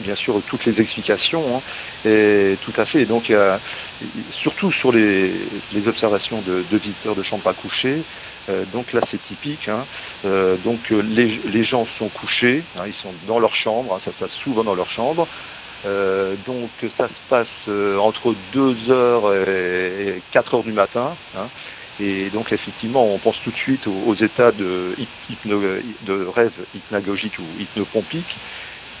bien, 0.00 0.16
sûr, 0.16 0.42
toutes 0.48 0.64
les 0.66 0.80
explications, 0.80 1.58
hein, 1.58 1.62
et 2.04 2.58
tout 2.64 2.72
à 2.76 2.84
fait. 2.86 3.02
Et 3.02 3.06
donc, 3.06 3.32
surtout 4.42 4.72
sur 4.72 4.90
les, 4.90 5.32
les 5.72 5.86
observations 5.86 6.42
de, 6.42 6.64
de 6.70 6.78
visiteurs 6.78 7.14
de 7.14 7.22
chambre 7.22 7.46
à 7.46 7.54
coucher, 7.54 8.02
donc 8.72 8.92
là, 8.92 9.00
c'est 9.10 9.22
typique. 9.26 9.68
Hein. 9.68 9.86
Euh, 10.24 10.56
donc 10.64 10.90
les, 10.90 11.40
les, 11.44 11.64
gens 11.64 11.86
sont 11.98 12.08
couchés, 12.08 12.62
hein, 12.76 12.84
ils 12.86 12.94
sont 13.02 13.12
dans 13.26 13.38
leur 13.38 13.54
chambre, 13.54 13.94
hein, 13.94 14.00
ça 14.04 14.12
se 14.12 14.18
passe 14.18 14.36
souvent 14.42 14.64
dans 14.64 14.74
leur 14.74 14.90
chambre. 14.90 15.26
Donc 16.46 16.70
ça 16.98 17.08
se 17.08 17.28
passe 17.28 17.68
entre 18.00 18.34
2 18.52 18.90
heures 18.90 19.34
et 19.34 20.22
4 20.32 20.54
heures 20.54 20.64
du 20.64 20.72
matin. 20.72 21.16
Et 22.00 22.28
donc 22.30 22.52
effectivement, 22.52 23.06
on 23.06 23.18
pense 23.18 23.36
tout 23.44 23.50
de 23.50 23.56
suite 23.56 23.86
aux, 23.86 24.14
états 24.14 24.52
de, 24.52 24.94
de 25.44 26.26
rêve 26.26 26.52
hypnagogique 26.74 27.38
ou 27.38 27.60
hypnopompique. 27.60 28.36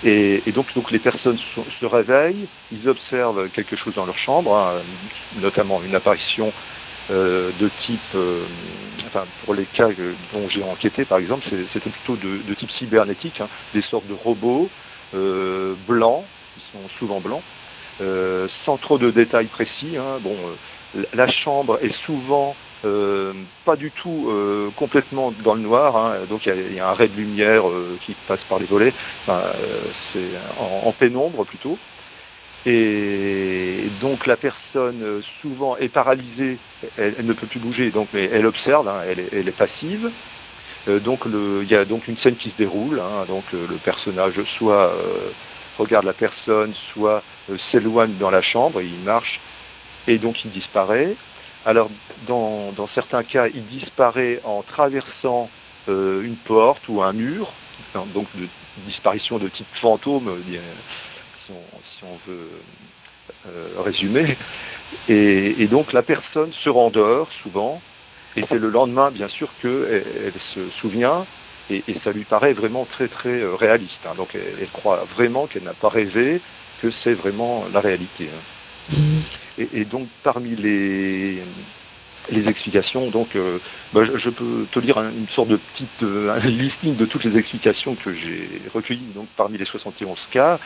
Et, 0.04 0.42
donc, 0.52 0.66
donc 0.74 0.90
les 0.90 0.98
personnes 0.98 1.38
se 1.80 1.86
réveillent, 1.86 2.48
ils 2.70 2.88
observent 2.88 3.48
quelque 3.50 3.76
chose 3.76 3.94
dans 3.94 4.04
leur 4.06 4.18
chambre, 4.18 4.82
notamment 5.36 5.82
une 5.82 5.94
apparition 5.94 6.52
euh, 7.10 7.50
de 7.58 7.70
type, 7.86 8.00
euh, 8.14 8.44
enfin 9.06 9.24
pour 9.44 9.54
les 9.54 9.64
cas 9.64 9.88
dont 10.32 10.48
j'ai 10.48 10.62
enquêté 10.62 11.04
par 11.04 11.18
exemple, 11.18 11.46
c'était 11.72 11.90
plutôt 11.90 12.16
de, 12.16 12.54
type 12.54 12.70
cybernétique, 12.72 13.40
hein, 13.40 13.48
des 13.74 13.82
sortes 13.82 14.06
de 14.06 14.12
robots 14.12 14.68
euh, 15.14 15.74
blancs, 15.86 16.24
qui 16.56 16.72
sont 16.72 16.88
souvent 16.98 17.20
blancs, 17.20 17.42
sans 18.64 18.76
trop 18.78 18.98
de 18.98 19.10
détails 19.10 19.46
précis. 19.46 19.96
Hein. 19.96 20.18
bon, 20.20 20.36
la 21.14 21.28
chambre 21.28 21.78
est 21.82 21.94
souvent 22.04 22.56
pas 23.64 23.76
du 23.76 23.90
tout 23.90 24.32
complètement 24.76 25.32
dans 25.42 25.54
le 25.54 25.60
noir, 25.60 25.96
hein. 25.96 26.18
donc 26.28 26.46
il 26.46 26.74
y, 26.74 26.80
a 26.80 26.88
un 26.88 26.92
ray 26.92 27.08
de 27.08 27.16
lumière 27.16 27.64
qui 28.04 28.14
passe 28.28 28.40
par 28.48 28.58
les 28.58 28.66
volets, 28.66 28.92
c'est 29.26 30.30
en, 30.58 30.92
pénombre 30.92 31.44
plutôt. 31.44 31.78
Et 32.64 33.84
donc 34.00 34.26
la 34.26 34.36
personne 34.36 35.22
souvent 35.40 35.76
est 35.76 35.88
paralysée, 35.88 36.58
elle, 36.96 37.14
ne 37.24 37.32
peut 37.32 37.46
plus 37.46 37.60
bouger, 37.60 37.90
donc 37.90 38.08
mais 38.12 38.28
elle 38.32 38.46
observe, 38.46 38.88
hein, 38.88 39.02
elle, 39.08 39.24
elle, 39.32 39.48
est 39.48 39.56
passive. 39.56 40.10
donc 40.86 41.20
il 41.26 41.68
y 41.68 41.76
a 41.76 41.84
donc 41.84 42.06
une 42.08 42.16
scène 42.18 42.36
qui 42.36 42.50
se 42.50 42.56
déroule, 42.56 43.00
donc 43.28 43.44
le 43.52 43.76
personnage 43.84 44.40
soit 44.58 44.92
regarde 45.78 46.04
la 46.04 46.12
personne, 46.12 46.74
soit 46.92 47.22
s'éloigne 47.70 48.16
dans 48.18 48.30
la 48.30 48.42
chambre, 48.42 48.80
il 48.80 48.98
marche 49.00 49.40
et 50.06 50.18
donc 50.18 50.44
il 50.44 50.50
disparaît. 50.50 51.16
Alors, 51.64 51.90
dans, 52.28 52.88
certains 52.94 53.24
cas, 53.24 53.48
il 53.48 53.66
disparaît 53.66 54.40
en 54.44 54.62
traversant 54.62 55.50
euh, 55.88 56.22
une 56.22 56.36
porte 56.36 56.88
ou 56.88 57.02
un 57.02 57.12
mur, 57.12 57.52
donc 58.14 58.28
de 58.36 58.46
disparition 58.86 59.38
de 59.38 59.48
type 59.48 59.66
fantôme, 59.80 60.28
euh, 60.28 60.60
si 61.44 61.52
on, 62.04 62.30
veut 62.30 62.50
euh, 63.48 63.68
résumer. 63.78 64.36
Et, 65.08 65.66
donc 65.66 65.92
la 65.92 66.02
personne 66.02 66.52
se 66.52 66.68
rendort 66.68 67.28
souvent, 67.42 67.80
et 68.36 68.44
c'est 68.48 68.58
le 68.58 68.68
lendemain, 68.68 69.10
bien 69.10 69.28
sûr, 69.28 69.48
qu'elle 69.60 70.04
elle 70.26 70.40
se 70.54 70.70
souvient, 70.80 71.26
et, 71.70 71.82
ça 72.04 72.12
lui 72.12 72.24
paraît 72.24 72.52
vraiment 72.52 72.84
très 72.84 73.08
très 73.08 73.44
réaliste. 73.44 74.00
Hein. 74.06 74.14
Donc 74.16 74.34
elle, 74.34 74.68
croit 74.70 75.04
vraiment 75.16 75.46
qu'elle 75.46 75.64
n'a 75.64 75.74
pas 75.74 75.88
rêvé, 75.88 76.40
que 76.82 76.90
c'est 77.02 77.14
vraiment 77.14 77.66
la 77.72 77.80
réalité. 77.80 78.28
Hein. 78.32 78.96
Mmh. 78.96 79.20
Et, 79.74 79.84
donc 79.84 80.08
parmi 80.22 80.54
les, 80.54 81.42
les 82.30 82.48
explications, 82.48 83.10
donc 83.10 83.34
euh, 83.34 83.58
bah, 83.92 84.02
je, 84.04 84.30
peux 84.30 84.66
te 84.70 84.78
lire 84.78 84.98
une 84.98 85.28
sorte 85.34 85.48
de 85.48 85.56
petite 85.56 86.02
euh, 86.02 86.34
un 86.34 86.46
listing 86.46 86.96
de 86.96 87.06
toutes 87.06 87.24
les 87.24 87.36
explications 87.38 87.96
que 87.96 88.12
j'ai 88.12 88.62
recueillies 88.72 89.12
donc 89.14 89.28
parmi 89.36 89.58
les 89.58 89.64
71 89.64 90.18
cas. 90.30 90.58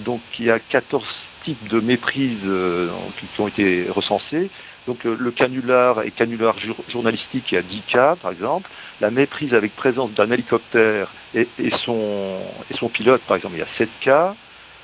Donc 0.00 0.20
il 0.38 0.46
y 0.46 0.50
a 0.50 0.58
14 0.58 1.04
types 1.44 1.68
de 1.68 1.80
méprises 1.80 2.38
euh, 2.44 2.90
qui, 3.18 3.40
ont 3.40 3.48
été 3.48 3.86
recensés. 3.88 4.50
Donc 4.86 5.04
le 5.04 5.30
canular 5.30 6.02
et 6.02 6.10
canular 6.10 6.56
journalistique, 6.88 7.44
il 7.52 7.54
y 7.54 7.58
a 7.58 7.62
10 7.62 7.82
cas 7.82 8.16
par 8.16 8.32
exemple. 8.32 8.68
La 9.00 9.10
méprise 9.10 9.54
avec 9.54 9.76
présence 9.76 10.10
d'un 10.12 10.30
hélicoptère 10.30 11.12
et, 11.34 11.46
et, 11.58 11.70
son, 11.84 12.40
et 12.70 12.74
son 12.74 12.88
pilote 12.88 13.22
par 13.28 13.36
exemple, 13.36 13.54
il 13.54 13.60
y 13.60 13.62
a 13.62 13.78
7 13.78 13.88
cas. 14.00 14.34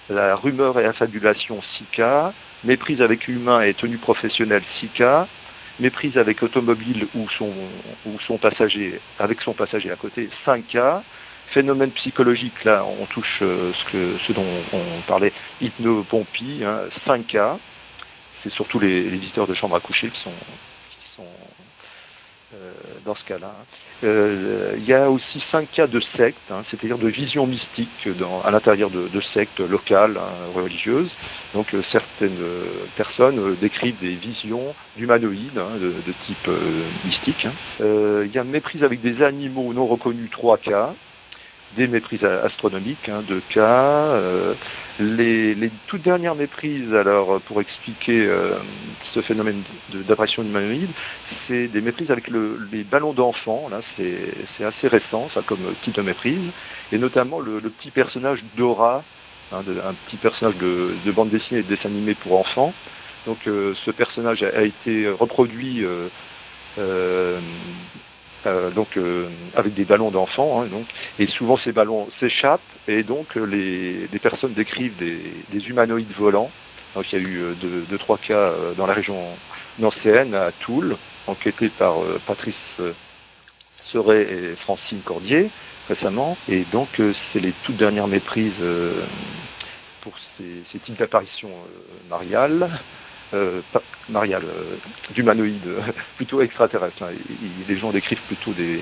La 0.09 0.37
rumeur 0.37 0.79
et 0.79 0.85
affabulation, 0.85 1.61
6 1.79 1.85
cas 1.93 2.33
méprise 2.65 3.03
avec 3.03 3.29
humain 3.29 3.61
et 3.63 3.75
tenue 3.75 3.99
professionnelle 3.99 4.63
6 4.81 4.89
cas, 4.89 5.27
méprise 5.81 6.17
avec 6.19 6.43
automobile 6.43 7.07
ou 7.15 7.29
son, 7.39 7.53
ou 8.07 8.19
son 8.27 8.39
passager, 8.39 9.01
avec 9.19 9.41
son 9.43 9.53
passager 9.53 9.91
à 9.91 9.97
côté 9.97 10.29
5 10.45 10.67
cas, 10.69 11.03
phénomène 11.53 11.91
psychologique, 11.93 12.65
là 12.65 12.85
on 12.85 13.07
touche 13.07 13.39
euh, 13.43 13.73
ce, 13.93 14.33
dont 14.33 14.47
on 14.73 15.03
parlait, 15.07 15.33
hypnopompie, 15.61 16.63
hein, 16.65 16.83
5 17.07 17.27
cas, 17.27 17.59
c'est 18.43 18.53
surtout 18.53 18.79
les, 18.79 19.03
visiteurs 19.03 19.47
de 19.47 19.55
chambre 19.55 19.77
à 19.77 19.81
coucher 19.81 20.11
qui 20.11 20.21
sont, 20.21 21.25
euh, 22.55 22.73
dans 23.05 23.15
ce 23.15 23.25
cas-là. 23.25 23.53
Euh, 24.05 24.75
il 24.79 24.85
y 24.85 24.95
a 24.95 25.11
aussi 25.11 25.43
cinq 25.51 25.71
cas 25.73 25.87
de 25.87 26.01
secte, 26.17 26.39
hein, 26.51 26.63
c'est-à-dire 26.71 26.97
de 26.97 27.09
vision 27.09 27.47
mystique 27.47 28.09
dans, 28.19 28.41
à 28.43 28.51
l'intérieur 28.51 28.91
de, 28.91 29.21
sectes 29.35 29.61
locales 29.61 30.17
hein, 30.17 30.53
religieuses. 30.55 31.11
Donc 31.53 31.75
certaines 31.91 32.39
personnes 32.97 33.57
décrivent 33.61 33.99
des 34.01 34.15
visions 34.15 34.75
humanoïdes 34.97 35.59
hein, 35.59 35.77
de, 35.81 36.13
type 36.27 36.49
mystique. 37.05 37.47
Il 37.81 38.31
y 38.33 38.39
a 38.39 38.45
méprise 38.45 38.85
avec 38.85 39.03
des 39.03 39.23
animaux 39.23 39.75
non 39.75 39.87
reconnus, 39.87 40.31
trois 40.31 40.57
cas 40.57 40.95
des 41.77 41.87
méprises 41.87 42.25
astronomiques, 42.25 43.09
hein, 43.09 43.23
de 43.29 43.41
cas. 43.51 44.15
Euh, 44.15 44.55
les, 44.99 45.55
les, 45.55 45.71
toutes 45.87 46.03
dernières 46.03 46.35
méprises, 46.35 46.93
alors 46.95 47.41
pour 47.43 47.61
expliquer 47.61 48.27
euh, 48.27 48.59
ce 49.15 49.21
phénomène 49.23 49.63
d'apparition 49.93 50.43
humanoïde, 50.43 50.91
c'est 51.47 51.69
des 51.69 51.81
méprises 51.81 52.11
avec 52.11 52.29
le, 52.29 52.69
les 52.73 52.85
ballons 52.85 53.13
d'enfants. 53.13 53.69
Là, 53.71 53.81
c'est 53.97 54.65
assez 54.65 54.89
récent, 54.89 55.29
ça 55.35 55.43
comme 55.47 55.75
type 55.83 55.95
de 55.95 56.03
méprise, 56.03 56.51
et 56.91 56.99
notamment 56.99 57.39
le, 57.41 57.61
petit 57.61 57.91
personnage 57.91 58.41
Dora, 58.57 59.05
hein, 59.53 59.61
un 59.61 59.95
petit 60.07 60.17
personnage 60.17 60.57
de, 60.57 60.95
de, 61.05 61.13
bande 61.13 61.31
dessinée 61.31 61.61
et 61.61 61.63
de 61.63 61.69
dessin 61.69 61.91
animé 61.91 62.15
pour 62.15 62.39
enfants. 62.39 62.73
Donc, 63.27 63.39
euh, 63.47 63.75
ce 63.85 63.91
personnage 63.91 64.43
a, 64.43 64.63
été 64.63 65.09
reproduit 65.09 65.85
euh, 66.79 67.41
euh, 68.47 68.71
donc 68.71 68.97
euh, 68.97 69.29
avec 69.57 69.75
des 69.75 69.85
ballons 69.85 70.11
d'enfants, 70.11 70.63
hein, 70.63 70.67
donc, 70.67 70.87
et 71.19 71.27
souvent 71.27 71.57
ces 71.59 71.73
ballons 71.73 72.09
s'échappent 72.21 72.61
et 72.87 73.03
donc 73.03 73.37
euh, 73.37 73.45
les, 73.45 74.19
personnes 74.21 74.53
décrivent 74.53 74.97
des, 74.97 75.21
des, 75.51 75.69
humanoïdes 75.69 76.13
volants. 76.17 76.51
Donc 76.95 77.13
il 77.13 77.19
y 77.19 77.23
a 77.23 77.25
eu 77.25 77.55
deux, 77.61 77.85
deux 77.89 77.99
trois 77.99 78.19
cas 78.19 78.53
dans 78.77 78.87
la 78.87 78.95
région 78.95 79.17
nancéenne, 79.79 80.35
à 80.35 80.53
Toul, 80.61 80.97
enquêté 81.27 81.69
par 81.79 81.97
Patrice 82.27 82.55
Seret 83.93 84.23
et 84.23 84.57
Francine 84.63 85.01
Cordier 85.05 85.51
récemment, 85.89 86.37
et 86.49 86.65
donc 86.73 86.89
c'est 87.33 87.41
les 87.41 87.53
toutes 87.65 87.77
dernières 87.77 88.09
méprises 88.09 88.53
pour 90.01 90.13
ces 90.39 90.79
types 90.81 90.99
d'apparitions 90.99 91.53
mariales 92.09 92.69
euh, 93.35 93.61
marial, 94.09 94.43
euh, 94.45 94.77
d'humanoïdes, 95.15 95.69
plutôt 96.17 96.41
extraterrestres. 96.41 97.03
Hein. 97.03 97.13
les 97.69 97.79
gens 97.79 97.91
décrivent 97.91 98.23
plutôt 98.27 98.53
des, 98.53 98.81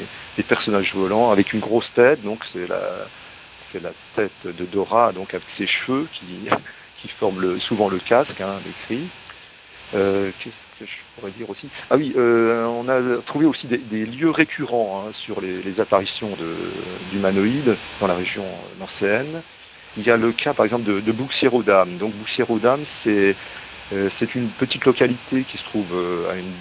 personnages 0.48 0.94
volants 0.94 1.30
avec 1.30 1.52
une 1.52 1.60
grosse 1.60 1.90
tête, 1.94 2.22
donc 2.22 2.44
c'est 2.52 2.68
la, 2.68 3.90
tête 4.14 4.30
de 4.44 4.64
Dora, 4.64 5.12
donc 5.12 5.34
avec 5.34 5.46
ses 5.58 5.66
cheveux 5.66 6.08
qui, 6.12 6.48
forment 7.20 7.60
souvent 7.60 7.88
le 7.88 7.98
casque, 8.00 8.40
hein, 8.40 8.58
décrit. 8.64 9.08
Euh, 9.94 10.32
qu'est-ce 10.40 10.84
que 10.84 10.90
je 10.90 10.96
pourrais 11.14 11.30
dire 11.32 11.48
aussi? 11.48 11.68
Ah 11.90 11.96
oui, 11.96 12.12
euh, 12.16 12.64
on 12.64 12.88
a 12.88 13.22
trouvé 13.22 13.46
aussi 13.46 13.66
des, 13.66 14.06
lieux 14.06 14.30
récurrents 14.30 15.04
hein, 15.06 15.12
sur 15.24 15.40
les, 15.40 15.80
apparitions 15.80 16.36
d'humanoïdes 17.12 17.76
dans 18.00 18.06
la 18.06 18.14
région 18.14 18.44
nancéenne. 18.78 19.42
Il 19.96 20.04
y 20.04 20.10
a 20.10 20.16
le 20.16 20.32
cas, 20.32 20.52
par 20.52 20.64
exemple, 20.66 20.84
de, 20.84 21.00
de 21.00 21.12
Bouxières-aux-Dames. 21.12 21.96
Donc, 21.98 22.12
Bouxières-aux-Dames, 22.14 22.84
c'est 23.04 23.34
c'est 23.90 24.34
une 24.34 24.48
petite 24.50 24.84
localité 24.84 25.44
qui 25.50 25.58
se 25.58 25.64
trouve 25.64 25.86
euh, 25.92 26.30
à 26.30 26.36
une 26.36 26.52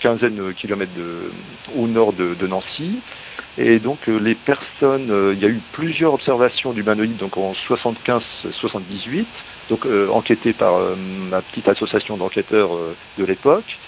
quinzaine 0.00 0.36
de 0.36 0.52
kilomètres 0.52 0.92
au 1.76 1.86
nord 1.86 2.12
de, 2.12 2.46
Nancy. 2.46 2.98
Et 3.58 3.78
donc 3.78 3.98
euh, 4.08 4.18
les 4.18 4.34
personnes, 4.34 5.32
il 5.34 5.38
y 5.40 5.44
a 5.44 5.48
eu 5.48 5.60
plusieurs 5.72 6.14
observations 6.14 6.72
d'humanoïdes 6.72 7.18
donc 7.18 7.36
en 7.36 7.52
75-78, 7.68 9.26
donc 9.68 9.86
enquêtées 10.10 10.54
par 10.54 10.96
ma 10.96 11.42
petite 11.42 11.68
association 11.68 12.16
d'enquêteurs 12.16 12.70
de 13.18 13.24
l'époque. 13.24 13.78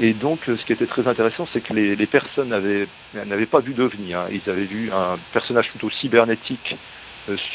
Et 0.00 0.12
donc, 0.12 0.38
ce 0.46 0.64
qui 0.64 0.72
était 0.72 0.86
très 0.86 1.08
intéressant, 1.08 1.48
c'est 1.52 1.60
que 1.60 1.72
les, 1.72 2.06
personnes 2.06 2.50
n'avaient 2.50 3.46
pas 3.46 3.58
vu 3.58 3.74
d'OVNI. 3.74 4.14
Hein. 4.14 4.26
Ils 4.30 4.48
avaient 4.48 4.64
vu 4.64 4.92
un 4.92 5.18
personnage 5.32 5.68
plutôt 5.70 5.90
cybernétique 5.90 6.76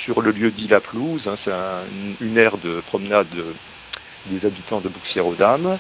sur 0.04 0.22
le 0.22 0.32
lieu 0.32 0.52
dit 0.52 0.68
La. 0.68 0.78
Hein. 0.78 1.36
C'est 1.46 1.52
un, 1.52 1.84
une 2.20 2.38
aire 2.38 2.58
de 2.58 2.82
promenade 2.88 3.28
des 4.28 4.46
habitants 4.46 4.82
de 4.82 4.90
Bouxières-aux-Dames. 4.90 5.80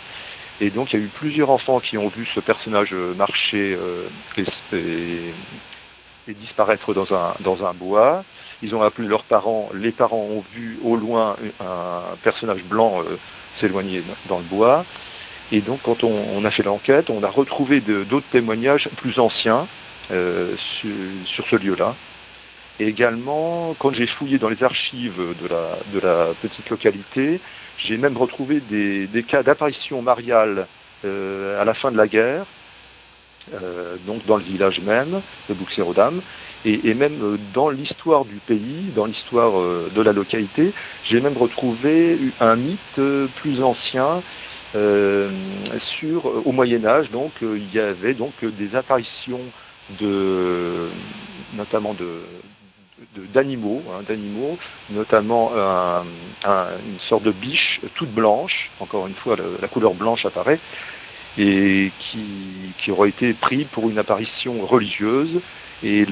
Et 0.62 0.70
donc 0.70 0.94
il 0.94 1.00
y 1.00 1.02
a 1.02 1.06
eu 1.06 1.10
plusieurs 1.10 1.50
enfants 1.50 1.80
qui 1.80 1.98
ont 1.98 2.10
vu 2.10 2.28
ce 2.36 2.40
personnage 2.40 2.94
marcher 2.94 3.76
euh, 3.76 4.08
et, 4.72 5.34
disparaître 6.34 6.94
dans 6.94 7.14
un, 7.14 7.34
dans 7.42 7.66
un 7.66 7.74
bois. 7.74 8.24
Ils 8.62 8.74
ont 8.76 8.82
appelé 8.82 9.08
leurs 9.08 9.24
parents, 9.24 9.70
les 9.74 9.92
parents 9.92 10.22
ont 10.22 10.44
vu 10.54 10.80
au 10.84 10.96
loin 10.96 11.36
un 11.60 12.16
personnage 12.24 12.64
blanc 12.64 13.02
euh, 13.02 13.18
s'éloigner 13.60 14.04
dans 14.30 14.38
le 14.38 14.46
bois. 14.46 14.86
Et 15.52 15.62
donc 15.62 15.82
quand 15.84 16.04
on, 16.04 16.14
on 16.34 16.46
a 16.46 16.52
fait 16.52 16.64
l'enquête, 16.64 17.10
on 17.10 17.24
a 17.24 17.30
retrouvé 17.30 17.82
d'autres 17.82 18.30
témoignages 18.32 18.88
plus 18.98 19.20
anciens 19.20 19.68
euh, 20.12 20.56
sur, 20.80 20.90
sur 21.26 21.48
ce 21.48 21.56
lieu-là. 21.56 21.96
Et 22.80 22.88
également, 22.88 23.76
quand 23.80 23.94
j'ai 23.94 24.08
fouillé 24.08 24.38
dans 24.38 24.50
les 24.50 24.62
archives 24.64 25.22
de 25.42 25.48
la, 25.48 25.78
de 25.94 26.00
la 26.00 26.34
petite 26.42 26.70
localité, 26.70 27.40
j'ai 27.78 27.98
même 27.98 28.18
retrouvé 28.18 28.62
des, 28.70 29.24
cas 29.24 29.44
d'apparition 29.44 30.02
mariale 30.02 30.68
euh, 31.06 31.62
à 31.62 31.66
la 31.66 31.74
fin 31.74 31.92
de 31.92 31.98
la 31.98 32.08
guerre, 32.08 32.46
euh, 33.54 33.98
donc 34.08 34.26
dans 34.26 34.38
le 34.38 34.44
village 34.44 34.80
même 34.82 35.22
de 35.50 35.54
Bouxières-aux-Dames, 35.54 36.22
et, 36.66 36.90
et, 36.90 36.94
même 36.94 37.22
euh, 37.22 37.38
dans 37.54 37.70
l'histoire 37.70 38.26
du 38.26 38.36
pays, 38.48 38.92
dans 38.96 39.06
l'histoire 39.06 39.54
de 39.90 40.02
la 40.02 40.14
localité, 40.14 40.74
j'ai 41.10 41.20
même 41.20 41.38
retrouvé 41.38 42.18
un 42.40 42.56
mythe 42.56 43.30
plus 43.42 43.62
ancien 43.62 44.24
sur 46.00 46.48
au 46.48 46.52
Moyen 46.52 46.84
Âge. 46.84 47.12
Donc 47.12 47.32
il 47.42 47.72
y 47.74 47.80
avait 47.80 48.16
donc 48.16 48.34
des 48.44 48.76
apparitions 48.76 49.42
de 50.00 50.90
notamment 51.54 51.94
de 51.94 52.22
d'animaux, 53.34 53.82
hein, 53.92 54.04
d'animaux, 54.08 54.58
notamment 54.90 55.52
un, 55.56 56.06
un, 56.44 56.68
une 56.86 57.00
sorte 57.10 57.24
de 57.24 57.32
biche 57.32 57.82
toute 57.96 58.12
blanche, 58.12 58.70
encore 58.80 59.08
une 59.08 59.16
fois 59.16 59.36
la, 59.62 59.68
couleur 59.68 59.94
blanche 59.94 60.26
apparaît, 60.26 60.60
et 61.38 61.92
qui, 62.12 62.92
aurait 62.92 63.10
été 63.10 63.34
pris 63.34 63.66
pour 63.66 63.90
une 63.90 63.98
apparition 63.98 64.66
religieuse. 64.66 65.42
et 65.82 66.06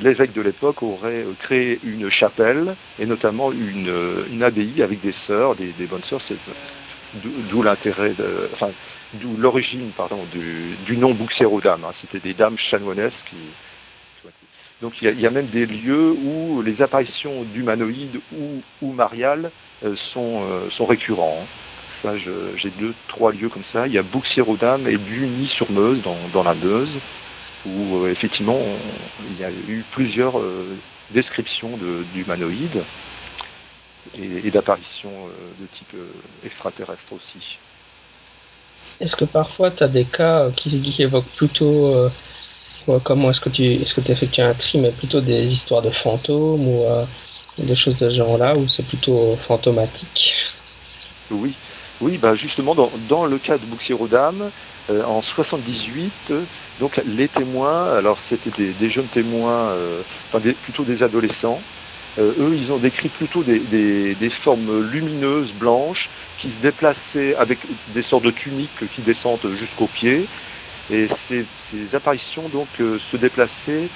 l'évêque 0.00 0.32
de 0.32 0.40
l'époque 0.40 0.82
aurait 0.82 1.24
créé 1.40 1.78
une 1.84 2.10
chapelle 2.10 2.74
et 2.98 3.06
notamment 3.06 3.52
une, 3.52 4.42
abbaye 4.42 4.82
avec 4.82 5.00
des 5.00 5.14
sœurs, 5.26 5.56
des, 5.56 5.86
bonnes 5.86 6.04
sœurs, 6.04 6.22
d'où 7.50 7.62
l'intérêt, 7.62 8.14
enfin, 8.54 8.70
d'où 9.14 9.36
l'origine, 9.36 9.90
pardon, 9.96 10.24
du, 10.32 10.76
du 10.86 10.96
nom 10.96 11.12
Bouxière 11.12 11.50
dames. 11.62 11.84
Hein. 11.84 11.92
C'était 12.00 12.20
des 12.20 12.34
dames 12.34 12.56
chanoinesses 12.70 13.12
qui. 13.28 13.36
Donc 14.82 14.94
il 15.02 15.20
y, 15.20 15.26
a, 15.26 15.30
même 15.30 15.48
des 15.48 15.66
lieux 15.66 16.12
où 16.12 16.62
les 16.62 16.80
apparitions 16.80 17.44
d'humanoïdes 17.44 18.20
ou, 18.32 18.62
ou 18.80 18.92
mariales 18.92 19.50
euh, 19.84 19.94
sont, 20.14 20.42
euh, 20.42 20.70
sont 20.70 20.86
récurrents. 20.86 21.46
J'ai 22.02 22.70
deux, 22.78 22.94
trois 23.08 23.30
lieux 23.30 23.50
comme 23.50 23.64
ça. 23.74 23.86
Il 23.86 23.92
y 23.92 23.98
a 23.98 24.02
dames 24.58 24.88
et 24.88 24.96
Buny-sur-Meuse, 24.96 26.02
dans, 26.02 26.16
dans 26.32 26.42
la 26.42 26.54
Meuse 26.54 26.88
où 27.66 27.96
euh, 27.96 28.10
effectivement 28.10 28.58
il 29.28 29.38
y 29.38 29.44
a 29.44 29.50
eu 29.50 29.84
plusieurs 29.92 30.38
euh, 30.38 30.78
descriptions 31.10 31.78
d'humanoïdes 32.14 32.84
et, 34.14 34.50
d'apparitions 34.50 35.28
de 35.60 35.66
type 35.76 35.94
extraterrestre 36.42 37.12
aussi. 37.12 37.58
Est-ce 38.98 39.14
que 39.16 39.26
parfois 39.26 39.72
tu 39.72 39.84
as 39.84 39.88
des 39.88 40.06
cas 40.06 40.50
qui 40.52 40.94
évoquent 40.98 41.36
plutôt 41.36 42.10
comment 43.04 43.30
est-ce 43.30 43.40
que 43.40 43.50
tu 43.50 43.64
est-ce 43.64 43.94
que 43.94 44.00
tu 44.00 44.12
effectues 44.12 44.40
un 44.40 44.54
tri 44.54 44.78
mais 44.78 44.90
plutôt 44.92 45.20
des 45.20 45.46
histoires 45.46 45.82
de 45.82 45.90
fantômes 45.90 46.66
ou 46.66 46.84
des 47.58 47.76
choses 47.76 47.96
de 47.98 48.10
ce 48.10 48.16
genre-là 48.16 48.56
ou 48.56 48.66
c'est 48.68 48.86
plutôt 48.86 49.36
fantomatique? 49.46 50.34
Oui, 51.30 51.54
oui, 52.00 52.18
bah 52.18 52.34
justement 52.34 52.74
dans, 52.74 52.90
dans 53.08 53.26
le 53.26 53.38
cas 53.38 53.58
de 53.58 53.64
Bouxier-Rodam, 53.64 54.50
en 54.88 55.22
78, 55.22 56.12
donc 56.80 56.98
les 57.04 57.28
témoins, 57.28 57.94
alors 57.96 58.18
c'était 58.28 58.50
des, 58.80 58.90
jeunes 58.90 59.08
témoins, 59.08 59.70
euh, 59.70 60.02
plutôt 60.64 60.84
des 60.84 61.02
adolescents. 61.02 61.60
Euh, 62.18 62.32
eux, 62.38 62.56
ils 62.56 62.72
ont 62.72 62.78
décrit 62.78 63.10
plutôt 63.10 63.44
des, 63.44 63.60
des, 63.60 64.30
formes 64.42 64.90
lumineuses, 64.90 65.52
blanches, 65.52 66.08
qui 66.38 66.48
se 66.48 66.62
déplaçaient 66.62 67.36
avec 67.36 67.58
des 67.94 68.02
sortes 68.04 68.24
de 68.24 68.30
tuniques 68.30 68.70
qui 68.96 69.02
descendent 69.02 69.46
jusqu'aux 69.58 69.88
pieds. 69.88 70.26
Et 70.90 71.08
ces, 71.28 71.46
apparitions 71.94 72.48
donc 72.48 72.68
euh, 72.80 72.98
se 73.10 73.16
déplaçaient 73.16 73.88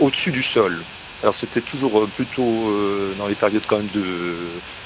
au-dessus 0.00 0.32
du 0.32 0.42
sol. 0.42 0.82
Alors 1.22 1.36
c'était 1.40 1.60
toujours 1.60 2.08
plutôt 2.16 3.14
dans 3.16 3.28
les 3.28 3.36
périodes 3.36 3.62
quand 3.68 3.76
même 3.76 3.88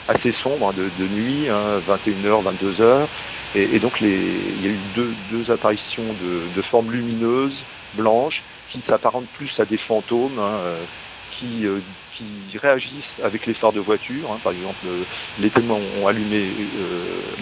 assez 0.09 0.33
sombres, 0.43 0.69
hein, 0.69 0.75
de, 0.77 1.09
nuit, 1.09 1.49
hein, 1.49 1.81
21h, 1.89 2.45
22h. 2.45 3.07
Et, 3.55 3.79
donc 3.79 4.01
les, 4.01 4.17
il 4.17 4.65
y 4.65 4.69
a 4.69 4.71
eu 4.71 4.79
deux, 5.31 5.51
apparitions 5.51 6.15
de, 6.55 6.63
formes 6.63 6.91
lumineuses, 6.91 7.57
blanches, 7.95 8.43
qui 8.71 8.83
s'apparentent 8.87 9.29
plus 9.37 9.51
à 9.59 9.65
des 9.65 9.79
fantômes, 9.79 10.39
hein, 10.39 10.59
euh, 10.61 10.85
qui, 11.39 11.67
euh, 11.67 11.81
réagissent 12.61 13.21
avec 13.23 13.47
les 13.47 13.55
phares 13.55 13.73
de 13.73 13.81
voiture. 13.81 14.33
Hein. 14.33 14.39
Par 14.43 14.53
exemple, 14.53 14.79
euh, 14.87 15.05
les 15.39 15.51
témoins 15.51 15.79
ont 16.01 16.07
allumé 16.07 16.51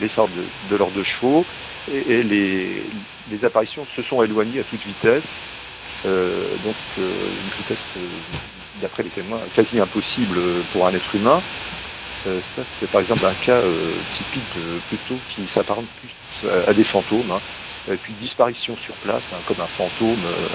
les 0.01 0.09
phares 0.09 0.29
de 0.71 0.77
leurs 0.77 0.91
deux 0.91 1.05
chevaux, 1.05 1.45
et, 1.93 2.13
et 2.13 2.23
les, 2.23 2.83
les, 3.31 3.45
apparitions 3.45 3.87
se 3.97 4.03
sont 4.03 4.23
éloignées 4.23 4.61
à 4.61 4.65
toute 4.65 4.85
vitesse. 4.85 5.23
donc 6.05 6.77
une 6.97 7.51
vitesse, 7.59 7.79
d'après 8.81 9.03
les 9.03 9.11
témoins, 9.11 9.41
quasi 9.55 9.79
impossible 9.79 10.41
pour 10.73 10.87
un 10.87 10.95
être 10.95 11.15
humain. 11.15 11.43
Euh, 12.27 12.41
ça, 12.57 12.63
c'est 12.81 12.91
par 12.91 13.03
exemple 13.03 13.25
un 13.27 13.35
cas 13.45 13.57
euh, 13.57 13.97
typique 14.17 14.65
plutôt 14.89 15.21
qui 15.35 15.47
s'apparente 15.55 15.87
plus 16.01 16.49
à, 16.49 16.73
des 16.73 16.85
fantômes. 16.85 17.31
Hein. 17.31 17.41
Et 17.91 17.97
puis 17.97 18.15
disparition 18.15 18.77
sur 18.85 18.95
place, 18.97 19.23
hein, 19.33 19.41
comme 19.47 19.61
un 19.61 19.67
fantôme, 19.77 20.25
euh, 20.25 20.49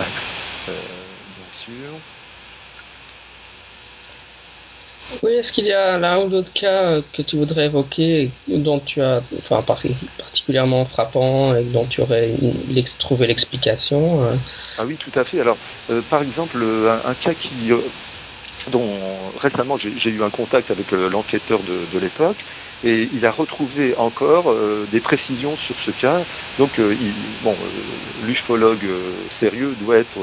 bien 0.67 1.65
sûr. 1.65 1.93
Oui, 5.23 5.33
est-ce 5.33 5.51
qu'il 5.53 5.65
y 5.65 5.73
a 5.73 5.97
l'un 5.97 6.19
ou 6.19 6.29
d'autres 6.29 6.53
cas 6.53 7.01
que 7.13 7.21
tu 7.21 7.37
voudrais 7.37 7.65
évoquer, 7.65 8.31
dont 8.47 8.79
tu 8.79 9.01
as, 9.01 9.21
enfin, 9.39 9.63
particulièrement 9.63 10.85
frappant 10.85 11.55
et 11.55 11.63
dont 11.63 11.85
tu 11.85 12.01
aurais 12.01 12.33
trouvé 12.99 13.27
l'explication 13.27 14.21
Ah 14.77 14.85
oui, 14.85 14.97
tout 14.97 15.19
à 15.19 15.23
fait. 15.25 15.39
Alors, 15.39 15.57
par 16.09 16.21
exemple, 16.21 16.57
un, 16.57 17.13
cas 17.15 17.33
qui 17.33 17.71
dont 18.69 18.97
récemment 19.39 19.77
j'ai 19.77 20.09
eu 20.09 20.23
un 20.23 20.29
contact 20.29 20.71
avec 20.71 20.91
euh, 20.93 21.09
l'enquêteur 21.09 21.61
de, 21.63 21.99
l'époque 21.99 22.37
et 22.83 23.09
il 23.13 23.25
a 23.25 23.31
retrouvé 23.31 23.95
encore 23.97 24.51
euh, 24.51 24.87
des 24.91 25.01
précisions 25.01 25.57
sur 25.67 25.75
ce 25.85 25.91
cas. 25.91 26.23
Donc, 26.57 26.77
euh, 26.79 26.95
bon, 27.43 27.51
euh, 27.51 28.25
l'ufologue 28.25 28.85
euh, 28.85 29.11
sérieux 29.39 29.75
doit 29.81 29.97
être 29.97 30.17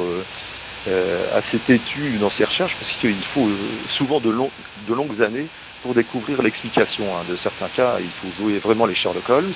euh, 0.89 1.39
assez 1.39 1.59
têtu 1.61 2.19
dans 2.19 2.31
ses 2.31 2.45
recherches 2.45 2.77
parce 2.81 2.93
qu'il 3.01 3.25
faut 3.35 3.49
souvent 3.97 4.21
de, 4.21 4.31
long, 4.31 4.51
de, 4.89 4.95
longues 4.95 5.21
années 5.23 5.47
pour 5.83 5.95
découvrir 5.95 6.43
l'explication 6.43 7.17
hein, 7.17 7.25
de 7.29 7.37
certains 7.37 7.69
cas. 7.69 7.97
Il 8.01 8.11
faut 8.23 8.43
jouer 8.43 8.59
vraiment 8.59 8.87
les 8.87 8.95
Sherlock 8.95 9.29
Holmes. 9.29 9.55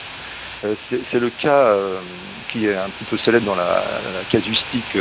C'est 0.90 1.18
le 1.18 1.30
cas 1.30 1.74
qui 2.52 2.66
est 2.66 2.76
un 2.76 2.90
petit 2.90 3.04
peu 3.04 3.16
célèbre 3.18 3.46
dans 3.46 3.54
la, 3.54 3.82
la 4.12 4.24
casuistique 4.30 4.94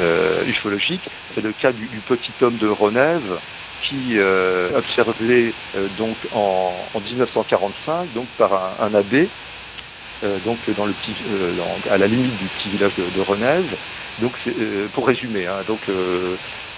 euh, 0.00 0.44
ufologique. 0.46 1.08
C'est 1.34 1.40
le 1.40 1.52
cas 1.52 1.72
du, 1.72 1.86
petit 2.06 2.32
homme 2.40 2.58
de 2.58 2.68
Renève 2.68 3.38
qui 3.82 4.18
euh, 4.18 4.68
observé 4.74 5.54
euh, 5.76 5.88
donc 5.96 6.16
en, 6.34 6.72
en, 6.94 7.00
1945 7.00 8.12
donc 8.12 8.26
par 8.36 8.76
un, 8.80 8.94
abbé 8.94 9.28
euh, 10.24 10.38
donc 10.44 10.58
dans 10.76 10.86
le 10.86 10.92
petit 10.92 11.14
euh, 11.28 11.52
à 11.90 11.96
la 11.96 12.06
limite 12.06 12.36
du 12.38 12.46
petit 12.46 12.70
village 12.70 12.92
de, 12.96 13.04
de 13.16 13.20
Renève. 13.20 13.76
Donc 14.20 14.32
euh, 14.46 14.88
pour 14.94 15.06
résumer, 15.06 15.46
hein, 15.46 15.64
donc 15.66 15.80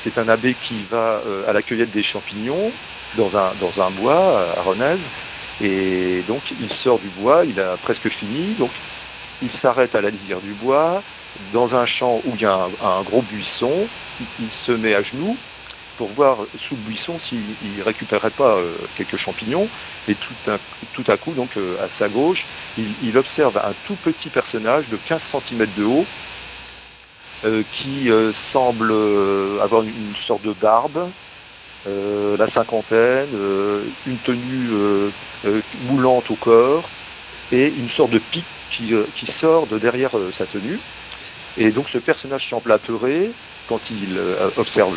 c'est 0.05 0.19
un 0.19 0.29
abbé 0.29 0.57
qui 0.67 0.85
va 0.91 1.23
à 1.47 1.53
la 1.53 1.63
cueillette 1.63 1.93
des 1.93 2.03
champignons 2.03 2.73
dans 3.17 3.37
un 3.37 3.53
dans 3.61 3.83
un 3.83 3.91
bois 3.91 4.55
à 4.57 4.63
Renève 4.63 5.01
et 5.61 6.23
donc 6.27 6.43
il 6.59 6.71
sort 6.83 6.99
du 6.99 7.09
bois, 7.09 7.45
il 7.45 7.61
a 7.61 7.77
presque 7.79 8.09
fini, 8.09 8.55
donc 8.55 8.71
il 9.43 9.51
s'arrête 9.61 9.95
à 9.95 10.01
la 10.01 10.11
lisière 10.11 10.41
du 10.41 10.53
bois, 10.53 11.03
dans 11.53 11.75
un 11.75 11.87
champ 11.87 12.21
où 12.25 12.33
il 12.35 12.41
y 12.41 12.47
a 12.47 12.69
un, 12.83 13.03
gros 13.03 13.23
buisson, 13.23 13.87
il, 14.21 14.49
se 14.67 14.73
met 14.73 14.95
à 14.95 15.03
genoux 15.03 15.37
pour 15.97 16.09
voir 16.09 16.39
sous 16.67 16.77
le 16.77 16.81
buisson 16.83 17.21
s'il 17.29 17.43
ne 17.77 17.83
récupérerait 17.83 18.31
pas 18.31 18.57
euh, 18.57 18.73
quelques 18.97 19.19
champignons. 19.19 19.69
Et 20.09 20.15
tout, 20.15 20.51
un, 20.51 20.59
tout 20.95 21.05
à 21.09 21.19
coup, 21.19 21.33
donc 21.33 21.51
euh, 21.57 21.77
à 21.85 21.89
sa 21.99 22.09
gauche, 22.09 22.43
il, 22.79 22.95
il, 23.03 23.19
observe 23.19 23.57
un 23.59 23.75
tout 23.87 23.97
petit 24.03 24.31
personnage 24.31 24.89
de 24.89 24.99
15 25.09 25.21
cm 25.31 25.67
de 25.77 25.85
haut 25.85 26.07
euh, 26.07 26.30
qui 27.43 28.11
euh, 28.11 28.33
semble 28.53 28.91
euh, 28.91 29.61
avoir 29.63 29.83
une, 29.83 30.15
sorte 30.27 30.43
de 30.43 30.53
barbe, 30.53 31.11
euh, 31.87 32.37
la 32.37 32.51
cinquantaine, 32.51 33.29
une 34.07 34.19
tenue 34.19 34.71
moulante 35.87 36.31
au 36.31 36.37
corps 36.37 36.89
et 37.53 37.69
une 37.69 37.91
sorte 37.91 38.11
de 38.11 38.21
pique 38.31 38.45
qui, 38.73 38.93
qui 39.17 39.27
sort 39.41 39.67
de 39.67 39.79
derrière 39.79 40.13
sa 40.37 40.47
tenue. 40.47 40.79
Et 41.57 41.71
donc 41.71 41.87
ce 41.93 41.99
personnage 41.99 42.49
semble 42.49 42.71
apeuré 42.73 43.33
quand 43.69 43.81
il 43.91 44.19
euh, 44.19 44.51
observe 44.57 44.97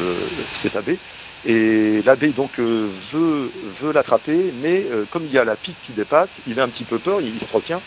cet 0.61 0.75
abbé. 0.75 0.97
Et 1.45 2.01
l'abbé 2.03 2.29
donc 2.29 2.51
euh, 2.59 2.89
veut, 3.11 3.51
veut 3.81 3.91
l'attraper, 3.91 4.53
mais 4.61 4.85
euh, 4.89 5.05
comme 5.11 5.25
il 5.25 5.31
y 5.31 5.37
a 5.37 5.43
la 5.43 5.55
pique 5.55 5.75
qui 5.85 5.93
dépasse, 5.93 6.29
il 6.47 6.59
a 6.59 6.63
un 6.63 6.69
petit 6.69 6.85
peu 6.85 6.99
peur, 6.99 7.21
il, 7.21 7.35
il 7.35 7.47
se 7.47 7.53
retient. 7.53 7.81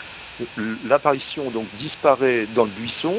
L'apparition 0.85 1.49
donc 1.49 1.65
disparaît 1.79 2.47
dans 2.55 2.65
le 2.65 2.69
buisson, 2.69 3.15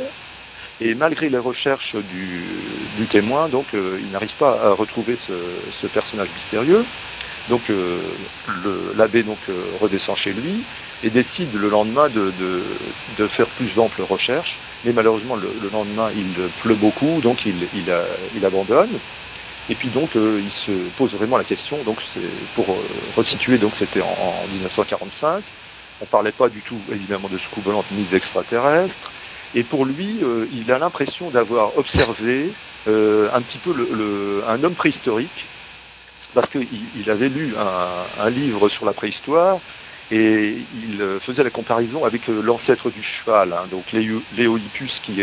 et 0.81 0.95
malgré 0.95 1.29
les 1.29 1.39
recherches 1.39 1.97
du, 1.97 3.07
témoin, 3.11 3.51
euh, 3.75 3.99
il 4.01 4.11
n'arrive 4.11 4.33
pas 4.39 4.61
à 4.63 4.71
retrouver 4.71 5.19
ce, 5.27 5.87
personnage 5.89 6.29
mystérieux. 6.43 6.85
Donc 7.49 7.63
euh, 7.71 8.01
l'abbé 8.95 9.23
donc 9.23 9.39
euh, 9.49 9.73
redescend 9.81 10.17
chez 10.19 10.35
lui 10.35 10.63
et 11.03 11.09
décide 11.09 11.53
le 11.55 11.71
lendemain 11.71 12.09
de, 12.11 12.33
faire 13.37 13.47
plus 13.57 13.75
d'amples 13.75 14.03
recherches. 14.03 14.57
Mais 14.85 14.93
malheureusement 14.93 15.35
le, 15.35 15.51
le, 15.61 15.69
lendemain 15.71 16.11
il 16.15 16.35
pleut 16.63 16.77
beaucoup, 16.77 17.21
donc 17.23 17.45
il, 17.45 18.45
abandonne. 18.45 19.01
Et 19.71 19.75
puis 19.75 19.89
donc 19.89 20.11
il 20.15 20.51
se 20.67 20.91
pose 20.97 21.13
vraiment 21.15 21.39
la 21.39 21.45
question. 21.45 21.79
Pour 22.55 22.67
resituer, 23.17 23.59
donc 23.59 23.73
c'était 23.79 24.03
en, 24.03 24.17
en, 24.45 24.47
1945. 24.49 25.43
On 26.01 26.07
parlait 26.07 26.33
pas 26.33 26.49
du 26.49 26.61
tout 26.61 26.79
évidemment 26.93 27.29
de 27.29 27.39
volante 27.65 27.87
ni 27.91 28.05
d'extraterrestres. 28.05 28.95
Et 29.55 29.63
pour 29.65 29.85
lui, 29.85 30.19
euh, 30.23 30.47
il 30.53 30.71
a 30.73 30.79
l'impression 30.79 31.31
d'avoir 31.31 31.77
observé 31.79 32.53
un 32.87 33.43
petit 33.43 33.59
peu 33.59 33.75
un 34.49 34.65
homme 34.65 34.75
préhistorique 34.75 35.45
parce 36.33 36.49
qu'il 36.51 36.67
il 36.97 37.11
avait 37.11 37.29
lu 37.29 37.55
un, 37.59 38.31
livre 38.31 38.71
sur 38.71 38.87
la 38.87 38.95
préhistoire 38.95 39.59
et 40.11 40.57
il 40.73 41.21
faisait 41.27 41.43
la 41.43 41.51
comparaison 41.51 42.07
avec 42.07 42.27
l'ancêtre 42.29 42.89
du 42.89 43.03
cheval, 43.03 43.53
hein, 43.53 43.67
donc 43.71 43.85
l'Éolipus 43.93 44.93
qui, 45.05 45.21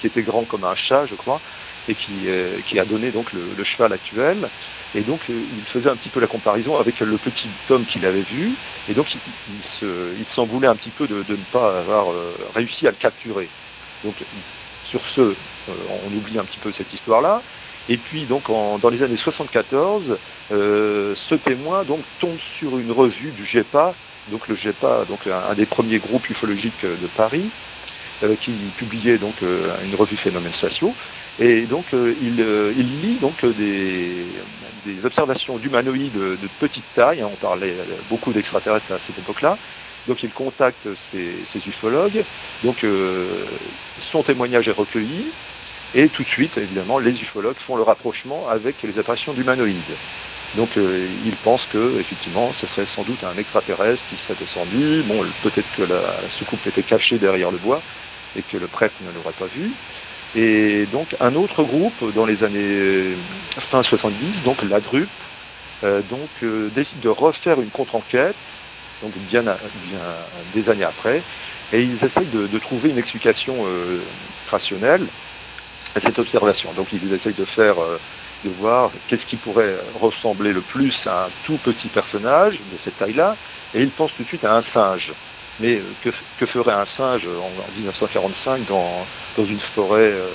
qui 0.00 0.06
était 0.06 0.22
grand 0.22 0.44
comme 0.44 0.64
un 0.64 0.74
chat, 0.74 1.06
je 1.06 1.14
crois, 1.14 1.40
et 1.88 1.94
qui, 1.94 2.78
a 2.78 2.84
donné 2.84 3.10
donc 3.10 3.32
le, 3.32 3.64
cheval 3.64 3.92
actuel. 3.92 4.48
Et 4.94 5.02
donc 5.02 5.20
il 5.28 5.64
faisait 5.72 5.90
un 5.90 5.96
petit 5.96 6.08
peu 6.08 6.20
la 6.20 6.26
comparaison 6.26 6.78
avec 6.78 7.00
le 7.00 7.18
petit 7.18 7.48
homme 7.68 7.84
qu'il 7.86 8.04
avait 8.06 8.22
vu, 8.22 8.52
et 8.88 8.94
donc 8.94 9.06
il, 9.14 9.20
il 9.50 10.24
s'en 10.34 10.46
se, 10.46 10.50
voulait 10.50 10.68
un 10.68 10.76
petit 10.76 10.90
peu 10.90 11.06
de, 11.06 11.24
ne 11.28 11.52
pas 11.52 11.80
avoir 11.80 12.10
euh, 12.10 12.34
réussi 12.54 12.86
à 12.86 12.90
le 12.90 12.96
capturer. 12.96 13.48
Donc 14.04 14.14
sur 14.90 15.00
ce, 15.14 15.34
on 15.68 16.16
oublie 16.16 16.38
un 16.38 16.44
petit 16.44 16.58
peu 16.58 16.72
cette 16.72 16.92
histoire-là. 16.92 17.42
Et 17.88 17.96
puis 17.96 18.24
donc 18.24 18.48
dans 18.48 18.88
les 18.88 19.02
années 19.02 19.16
74, 19.16 20.18
ce 20.50 21.34
témoin 21.36 21.84
donc 21.84 22.00
tombe 22.20 22.38
sur 22.58 22.78
une 22.78 22.90
revue 22.92 23.30
du 23.30 23.46
GEPA, 23.46 23.94
donc 24.30 24.48
le 24.48 24.56
GEPA, 24.56 25.04
donc 25.08 25.20
un, 25.26 25.54
des 25.54 25.66
premiers 25.66 25.98
groupes 25.98 26.28
ufologiques 26.28 26.82
de 26.82 27.06
Paris, 27.16 27.48
qui 28.40 28.52
publiait 28.76 29.18
donc 29.18 29.34
une 29.40 29.94
revue 29.94 30.16
Phénomènes 30.16 30.54
spatiaux. 30.54 30.94
Et 31.38 31.62
donc 31.66 31.84
il, 31.92 32.36
lit 33.02 33.18
donc 33.20 33.44
des, 33.44 34.26
observations 35.04 35.58
d'humanoïdes 35.58 36.12
de 36.12 36.48
petite 36.58 36.84
taille. 36.94 37.22
On 37.22 37.36
parlait 37.36 37.74
beaucoup 38.08 38.32
d'extraterrestres 38.32 38.90
à 38.90 38.98
cette 39.06 39.18
époque-là. 39.18 39.58
Donc 40.08 40.22
il 40.22 40.30
contacte 40.30 40.86
ces, 41.12 41.68
ufologues. 41.68 42.24
Donc 42.64 42.84
son 44.12 44.22
témoignage 44.22 44.68
est 44.68 44.72
recueilli. 44.72 45.26
Et 45.94 46.08
tout 46.08 46.24
de 46.24 46.28
suite, 46.28 46.56
évidemment, 46.58 46.98
les 46.98 47.12
ufologues 47.12 47.56
font 47.66 47.76
le 47.76 47.82
rapprochement 47.82 48.48
avec 48.48 48.76
les 48.82 48.98
apparitions 48.98 49.32
d'humanoïdes. 49.32 49.96
Donc 50.54 50.76
euh, 50.76 51.08
ils 51.24 51.36
pensent 51.36 51.66
que 51.72 51.98
effectivement 52.00 52.52
ce 52.60 52.66
serait 52.68 52.86
sans 52.94 53.02
doute 53.02 53.22
un 53.24 53.36
extraterrestre 53.36 54.02
qui 54.08 54.16
serait 54.22 54.38
descendu. 54.38 55.02
Bon, 55.02 55.24
peut-être 55.42 55.68
que 55.76 55.82
la, 55.82 56.20
soucoupe 56.38 56.66
était 56.66 56.82
cachée 56.82 57.18
derrière 57.18 57.50
le 57.50 57.58
bois 57.58 57.82
et 58.36 58.42
que 58.42 58.56
le 58.56 58.66
prêtre 58.66 58.94
ne 59.02 59.12
l'aurait 59.12 59.34
pas 59.38 59.46
vu. 59.46 59.70
Et 60.34 60.86
donc 60.92 61.14
un 61.20 61.34
autre 61.34 61.62
groupe 61.62 62.14
dans 62.14 62.26
les 62.26 62.42
années 62.44 63.16
fin 63.70 63.82
70, 63.82 64.44
donc 64.44 64.62
la 64.62 64.80
DRUP, 64.80 65.08
euh, 65.84 66.00
donc 66.08 66.28
euh, 66.42 66.70
décide 66.74 67.00
de 67.00 67.08
refaire 67.08 67.60
une 67.60 67.70
contre-enquête, 67.70 68.36
donc 69.02 69.12
bien, 69.30 69.44
des 70.54 70.68
années 70.68 70.84
après, 70.84 71.22
et 71.72 71.82
ils 71.82 71.96
essayent 71.96 72.28
de, 72.28 72.58
trouver 72.58 72.90
une 72.90 72.98
explication 72.98 73.66
rationnelle 74.50 75.06
à 75.94 76.00
cette 76.00 76.18
observation. 76.18 76.72
Donc 76.74 76.88
ils 76.92 77.12
essayent 77.12 77.34
de 77.34 77.44
faire 77.44 77.76
de 78.44 78.50
voir 78.50 78.90
qu'est-ce 79.08 79.24
qui 79.26 79.36
pourrait 79.36 79.76
ressembler 80.00 80.52
le 80.52 80.60
plus 80.60 80.94
à 81.06 81.26
un 81.26 81.28
tout 81.46 81.58
petit 81.64 81.88
personnage 81.88 82.54
de 82.54 82.78
cette 82.84 82.98
taille-là, 82.98 83.36
et 83.74 83.82
il 83.82 83.90
pense 83.90 84.10
tout 84.16 84.22
de 84.22 84.28
suite 84.28 84.44
à 84.44 84.56
un 84.56 84.62
singe. 84.72 85.12
Mais 85.58 85.76
euh, 85.76 86.10
que, 86.38 86.46
ferait 86.46 86.72
un 86.72 86.86
singe 86.96 87.26
en, 87.26 87.76
1945 87.76 88.66
dans, 88.66 89.06
dans 89.38 89.46
une 89.46 89.60
forêt 89.74 90.00
euh, 90.00 90.28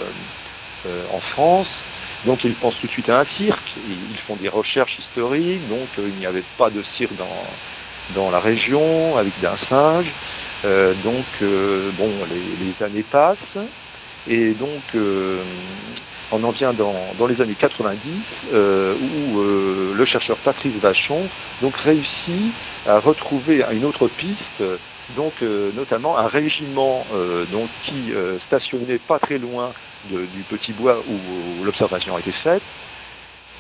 euh, 0.88 1.06
en 1.14 1.20
France? 1.20 1.70
Donc 2.26 2.44
ils 2.44 2.56
pensent 2.56 2.78
tout 2.82 2.88
de 2.88 2.92
suite 2.92 3.10
à 3.10 3.20
un 3.20 3.26
cirque, 3.38 3.76
ils, 3.88 4.18
font 4.28 4.36
des 4.36 4.50
recherches 4.50 4.96
historiques, 5.00 5.68
donc 5.70 5.88
il 5.98 6.14
n'y 6.16 6.26
avait 6.26 6.44
pas 6.58 6.70
de 6.70 6.84
cirque 6.96 7.16
dans, 7.16 7.46
dans 8.16 8.32
la 8.32 8.40
région 8.40 9.18
avec 9.18 9.34
un 9.44 9.58
singe. 9.70 10.12
donc 11.04 11.26
bon, 11.98 12.12
les, 12.30 12.86
années 12.86 13.06
passent, 13.12 13.38
et 14.28 14.54
donc 14.54 14.82
on 16.32 16.44
en 16.44 16.52
vient 16.52 16.74
dans, 16.74 17.28
les 17.28 17.42
années 17.42 17.58
90 17.60 18.00
euh, 18.54 18.96
où 18.96 19.40
euh, 19.40 19.94
le 19.96 20.06
chercheur 20.06 20.38
Patrice 20.38 20.74
Vachon 20.82 21.28
donc 21.62 21.76
réussit 21.78 22.54
à 22.86 23.00
retrouver 23.00 23.64
une 23.72 23.86
autre 23.86 24.08
piste 24.08 24.64
donc 25.16 25.34
euh, 25.42 25.72
notamment 25.76 26.18
un 26.18 26.28
régiment 26.28 27.06
donc 27.52 27.70
qui 27.86 28.12
stationnait 28.48 29.00
pas 29.00 29.20
très 29.20 29.38
loin 29.38 29.74
du 30.10 30.44
petit 30.50 30.74
bois 30.74 31.04
où, 31.08 31.64
l'observation 31.64 32.16
a 32.16 32.20
été 32.20 32.32
faite 32.44 32.64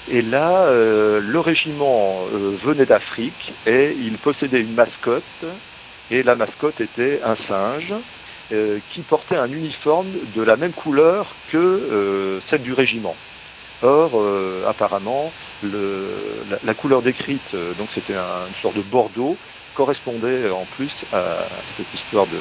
et 0.09 0.21
là 0.21 0.69
le 0.71 1.39
régiment 1.39 2.25
venait 2.63 2.85
d'Afrique 2.85 3.53
et 3.65 3.95
il 3.99 4.17
possédait 4.17 4.59
une 4.59 4.73
mascotte 4.73 5.23
et 6.11 6.23
la 6.23 6.35
mascotte 6.35 6.79
était 6.81 7.21
un 7.23 7.37
singe 7.47 7.93
euh, 8.51 8.79
qui 8.93 8.99
portait 9.01 9.37
un 9.37 9.49
uniforme 9.49 10.09
de 10.35 10.41
la 10.41 10.57
même 10.57 10.73
couleur 10.73 11.25
que 11.53 11.57
euh, 11.57 12.41
celle 12.49 12.63
du 12.63 12.73
régiment. 12.73 13.15
Or, 13.81 14.11
euh, 14.15 14.67
apparemment, 14.67 15.31
la, 15.63 16.73
couleur 16.73 17.01
décrite, 17.01 17.55
donc 17.77 17.87
c'était 17.95 18.13
une 18.13 18.61
sorte 18.61 18.75
de 18.75 18.81
bordeaux, 18.81 19.37
correspondait 19.73 20.49
en 20.49 20.65
plus 20.75 20.91
à 21.13 21.47
cette 21.77 21.93
histoire 21.93 22.27
de, 22.27 22.39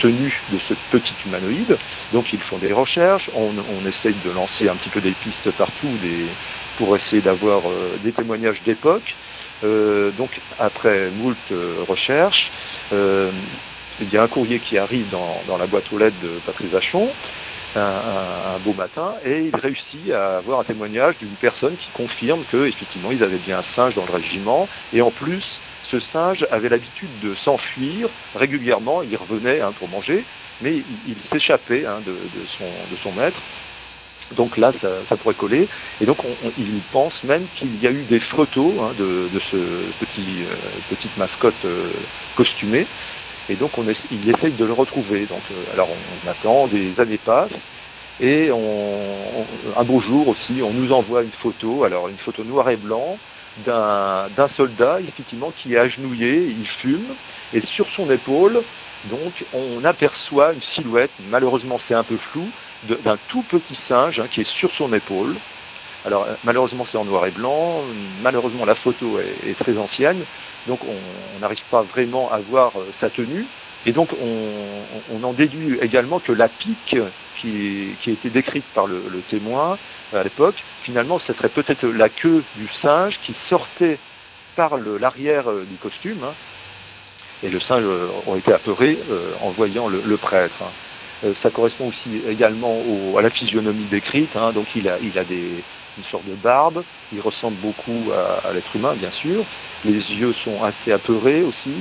tenue 0.00 0.40
de 0.52 0.58
ce 0.68 0.74
petit 0.90 1.14
humanoïde. 1.26 1.76
Donc 2.12 2.32
ils 2.32 2.40
font 2.40 2.58
des 2.58 2.72
recherches, 2.72 3.28
on, 3.34 3.52
essaye 3.86 4.16
de 4.24 4.30
lancer 4.30 4.68
un 4.68 4.76
petit 4.76 4.90
peu 4.90 5.00
des 5.00 5.12
pistes 5.12 5.50
partout 5.56 5.88
pour 6.78 6.96
essayer 6.96 7.22
d'avoir 7.22 7.62
des 8.02 8.12
témoignages 8.12 8.60
d'époque. 8.64 9.14
donc 9.62 10.30
après 10.58 11.10
moult 11.10 11.36
recherches, 11.88 12.50
il 14.00 14.12
y 14.12 14.16
a 14.16 14.22
un 14.22 14.28
courrier 14.28 14.58
qui 14.60 14.78
arrive 14.78 15.08
dans, 15.10 15.56
la 15.56 15.66
boîte 15.66 15.84
aux 15.92 15.98
lettres 15.98 16.16
de 16.22 16.40
Patrice 16.46 16.70
Vachon, 16.70 17.10
un, 17.76 18.58
beau 18.64 18.72
matin, 18.72 19.14
et 19.24 19.50
il 19.52 19.56
réussit 19.56 20.10
à 20.12 20.38
avoir 20.38 20.60
un 20.60 20.64
témoignage 20.64 21.16
d'une 21.18 21.36
personne 21.40 21.76
qui 21.76 21.88
confirme 21.94 22.44
que 22.50 22.66
effectivement 22.66 23.10
ils 23.12 23.22
avaient 23.22 23.38
bien 23.38 23.58
un 23.60 23.64
singe 23.74 23.94
dans 23.94 24.04
le 24.04 24.12
régiment, 24.12 24.68
et 24.92 25.02
en 25.02 25.10
plus 25.10 25.44
ce 25.92 26.00
singe 26.12 26.44
avait 26.50 26.70
l'habitude 26.70 27.20
de 27.22 27.34
s'enfuir 27.44 28.08
régulièrement, 28.34 29.02
il 29.02 29.14
revenait 29.16 29.60
hein, 29.60 29.72
pour 29.78 29.88
manger, 29.88 30.24
mais 30.62 30.82
il, 31.06 31.16
s'échappait 31.30 31.84
hein, 31.86 32.00
de, 32.06 32.16
son, 33.02 33.12
maître. 33.12 33.36
Donc 34.36 34.56
là, 34.56 34.72
ça, 34.80 35.16
pourrait 35.16 35.34
coller. 35.34 35.68
Et 36.00 36.06
donc, 36.06 36.18
il 36.56 36.80
pense 36.92 37.12
même 37.24 37.46
qu'il 37.56 37.78
y 37.82 37.86
a 37.86 37.90
eu 37.90 38.04
des 38.04 38.20
photos 38.20 38.72
hein, 38.80 38.94
de, 38.98 39.28
ce 39.50 39.56
petit, 40.00 40.44
euh, 40.44 40.54
petite 40.88 41.16
mascotte 41.18 41.54
euh, 41.66 41.92
costumée. 42.36 42.86
Et 43.48 43.56
donc 43.56 43.76
on 43.76 43.84
il 44.10 44.30
essaye 44.30 44.52
de 44.52 44.64
le 44.64 44.72
retrouver. 44.72 45.26
Donc 45.26 45.42
euh, 45.50 45.72
alors 45.74 45.88
on, 45.90 46.30
attend, 46.30 46.68
des 46.68 46.98
années 46.98 47.18
passent, 47.18 47.50
et 48.20 48.50
on, 48.52 49.44
un 49.76 49.84
beau 49.84 50.00
jour 50.00 50.28
aussi, 50.28 50.62
on 50.62 50.72
nous 50.72 50.92
envoie 50.92 51.22
une 51.22 51.32
photo, 51.42 51.84
alors 51.84 52.08
une 52.08 52.18
photo 52.18 52.44
noir 52.44 52.70
et 52.70 52.76
blanc 52.76 53.18
d'un 53.66 54.48
soldat 54.56 55.00
effectivement 55.00 55.52
qui 55.58 55.74
est 55.74 55.78
agenouillé, 55.78 56.46
il 56.46 56.66
fume, 56.80 57.14
et 57.52 57.60
sur 57.74 57.86
son 57.96 58.10
épaule, 58.10 58.62
donc 59.10 59.44
on 59.52 59.84
aperçoit 59.84 60.52
une 60.52 60.62
silhouette, 60.74 61.10
malheureusement 61.28 61.80
c'est 61.86 61.94
un 61.94 62.04
peu 62.04 62.16
flou, 62.30 62.48
d'un 63.04 63.18
tout 63.28 63.42
petit 63.50 63.78
singe 63.88 64.18
hein, 64.18 64.26
qui 64.32 64.40
est 64.40 64.50
sur 64.58 64.70
son 64.72 64.92
épaule. 64.92 65.36
Alors 66.04 66.26
malheureusement 66.42 66.86
c'est 66.90 66.98
en 66.98 67.04
noir 67.04 67.26
et 67.26 67.30
blanc, 67.30 67.82
malheureusement 68.22 68.64
la 68.64 68.74
photo 68.76 69.18
est 69.20 69.58
très 69.60 69.76
ancienne, 69.76 70.24
donc 70.66 70.80
on 70.84 71.38
n'arrive 71.40 71.62
pas 71.70 71.82
vraiment 71.82 72.30
à 72.30 72.38
voir 72.38 72.72
euh, 72.76 72.90
sa 73.00 73.10
tenue. 73.10 73.46
Et 73.86 73.92
donc 73.92 74.10
on, 74.20 75.22
en 75.22 75.32
déduit 75.32 75.78
également 75.80 76.18
que 76.20 76.32
la 76.32 76.48
pique 76.48 76.96
qui, 77.40 77.94
qui 78.02 78.10
a 78.10 78.12
été 78.12 78.30
décrite 78.30 78.64
par 78.74 78.86
le, 78.86 79.22
témoin 79.30 79.78
euh, 80.12 80.20
à 80.20 80.24
l'époque, 80.24 80.56
finalement 80.84 81.18
ce 81.26 81.32
serait 81.32 81.48
peut-être 81.48 81.86
la 81.86 82.08
queue 82.08 82.42
du 82.56 82.68
singe 82.80 83.14
qui 83.24 83.34
sortait 83.48 83.98
par 84.56 84.76
l'arrière 84.76 85.50
euh, 85.50 85.64
du 85.68 85.76
costume. 85.76 86.22
Hein. 86.24 86.34
et 87.42 87.50
le 87.50 87.60
singe 87.60 87.84
aurait 88.26 88.40
été 88.40 88.52
apeuré 88.52 88.98
en 89.40 89.50
voyant 89.50 89.88
le, 89.88 90.16
prêtre. 90.16 90.54
Hein. 90.60 91.32
ça 91.42 91.50
correspond 91.50 91.88
aussi 91.88 92.22
également 92.28 92.82
à 93.16 93.22
la 93.22 93.30
physionomie 93.30 93.86
décrite. 93.90 94.34
Hein. 94.36 94.52
donc 94.52 94.66
il 94.76 94.88
a, 94.88 94.98
il 95.00 95.18
a 95.18 95.24
des, 95.24 95.62
une 95.98 96.04
sorte 96.04 96.24
de 96.26 96.34
barbe, 96.34 96.82
il 97.12 97.20
ressemble 97.20 97.56
beaucoup 97.58 98.10
à, 98.12 98.52
l'être 98.52 98.74
humain 98.74 98.94
bien 98.94 99.10
sûr, 99.10 99.44
les 99.84 99.92
yeux 99.92 100.34
sont 100.44 100.62
assez 100.62 100.92
apeurés 100.92 101.42
aussi, 101.42 101.74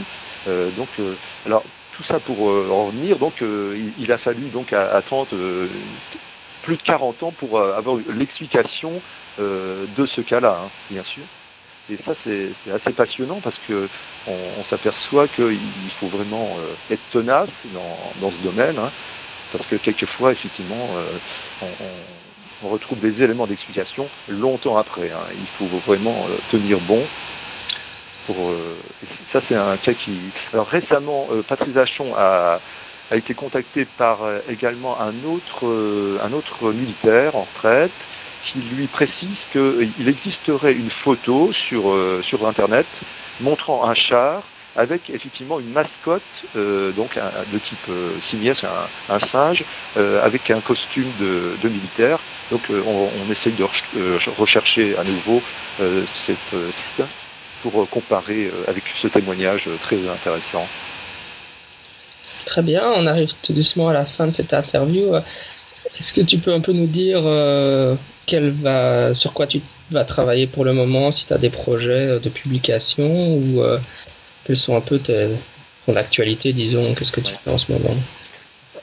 euh, 0.48 0.70
donc 0.72 0.90
euh, 1.00 1.16
alors 1.46 1.64
tout 2.02 2.14
ça 2.14 2.20
pour 2.20 2.50
euh, 2.50 2.70
en 2.72 2.88
revenir, 2.88 3.18
donc 3.18 3.42
il, 3.42 4.12
a 4.12 4.18
fallu 4.18 4.50
donc 4.50 4.74
attendre 4.74 5.28
plus 6.64 6.78
de 6.78 6.82
40 6.84 7.24
ans 7.24 7.32
pour 7.32 7.60
avoir 7.60 7.98
l'explication 8.10 9.02
de 9.40 10.06
ce 10.06 10.22
cas-là, 10.22 10.62
hein, 10.66 10.70
bien 10.90 11.04
sûr. 11.04 11.24
Et 11.90 11.98
ça, 12.06 12.14
c'est 12.24 12.52
assez 12.72 12.94
passionnant 12.94 13.42
parce 13.42 13.56
que 13.68 13.90
on, 14.28 14.64
s'aperçoit 14.70 15.28
qu'il 15.30 15.58
faut 16.00 16.08
vraiment 16.08 16.58
être 16.90 17.02
tenace 17.12 17.50
dans, 17.74 18.32
ce 18.32 18.44
domaine, 18.44 18.78
hein, 18.78 18.92
parce 19.52 19.66
que 19.68 19.76
quelquefois, 19.78 20.32
effectivement, 20.32 20.90
on, 21.62 21.68
retrouve 22.70 23.00
des 23.00 23.22
éléments 23.22 23.48
d'explication 23.48 24.08
longtemps 24.28 24.78
après. 24.78 25.12
Hein. 25.12 25.26
Il 25.34 25.48
faut 25.58 25.78
vraiment 25.86 26.28
euh, 26.30 26.38
tenir 26.52 26.80
bon. 26.82 27.06
Euh, 28.30 28.76
ça, 29.34 29.42
c'est 29.48 29.56
un 29.56 29.78
cas 29.78 29.94
qui. 29.94 30.20
Alors 30.54 30.68
récemment, 30.68 31.28
euh, 31.32 31.42
Patrice 31.44 31.76
Achon 31.76 32.14
a, 32.16 32.60
été 33.12 33.34
contacté 33.34 33.86
par 33.98 34.20
également 34.48 35.02
un 35.02 35.14
autre, 35.26 35.66
un 36.24 36.32
autre 36.32 36.72
militaire 36.72 37.36
en 37.36 37.42
retraite 37.42 37.92
qui 38.46 38.60
lui 38.60 38.88
précise 38.88 39.38
qu'il 39.52 40.08
existerait 40.08 40.72
une 40.72 40.90
photo 41.04 41.52
sur, 41.68 41.94
sur 42.24 42.48
Internet 42.48 42.86
montrant 43.42 43.84
un 43.90 43.96
char 43.96 44.44
avec 44.76 45.10
effectivement 45.10 45.60
une 45.60 45.72
mascotte, 45.72 46.22
euh, 46.56 46.92
donc 46.94 47.16
de 47.16 47.58
type 47.60 47.78
euh, 47.90 48.14
simiesque, 48.30 48.66
un, 49.10 49.20
singe, 49.32 49.64
euh, 49.98 50.24
avec 50.24 50.50
un 50.50 50.62
costume 50.62 51.12
de, 51.20 51.70
militaire. 51.70 52.20
Donc 52.52 52.62
euh, 52.70 52.82
on, 52.86 53.10
on, 53.22 53.32
essaye 53.32 53.54
de 53.54 53.66
rechercher 54.38 54.98
à 54.98 55.04
nouveau 55.04 55.42
cette 55.78 56.56
pour 57.62 57.90
comparer 57.90 58.52
avec 58.68 58.84
ce 59.02 59.08
témoignage 59.08 59.68
très 59.84 59.98
intéressant. 60.08 60.68
Très 62.46 62.62
bien, 62.62 62.84
on 62.96 63.08
arrive 63.08 63.30
tout 63.44 63.54
doucement 63.54 63.90
à 63.90 63.94
la 63.94 64.06
fin 64.06 64.28
de 64.28 64.36
cette 64.36 64.54
interview. 64.54 65.16
Est-ce 65.16 66.14
que 66.14 66.22
tu 66.22 66.40
peux 66.40 66.54
un 66.54 66.62
peu 66.62 66.74
nous 66.74 66.88
dire 66.88 67.22
quel 68.26 68.52
va, 68.52 69.14
sur 69.16 69.34
quoi 69.34 69.48
tu 69.48 69.62
vas 69.92 70.06
travailler 70.06 70.48
pour 70.48 70.66
le 70.66 70.74
moment, 70.74 71.12
si 71.12 71.26
tu 71.26 71.34
as 71.34 71.38
des 71.38 71.50
projets 71.50 72.20
de 72.20 72.30
publication 72.30 73.36
ou 73.36 73.64
quelles 74.46 74.58
sont 74.58 74.76
un 74.76 74.82
peu 74.82 75.00
tes, 75.00 75.30
ton 75.86 75.96
actualité, 75.96 76.54
disons, 76.54 76.94
qu'est-ce 76.96 77.12
que 77.12 77.22
tu 77.22 77.34
fais 77.44 77.52
en 77.52 77.58
ce 77.58 77.72
moment? 77.72 77.96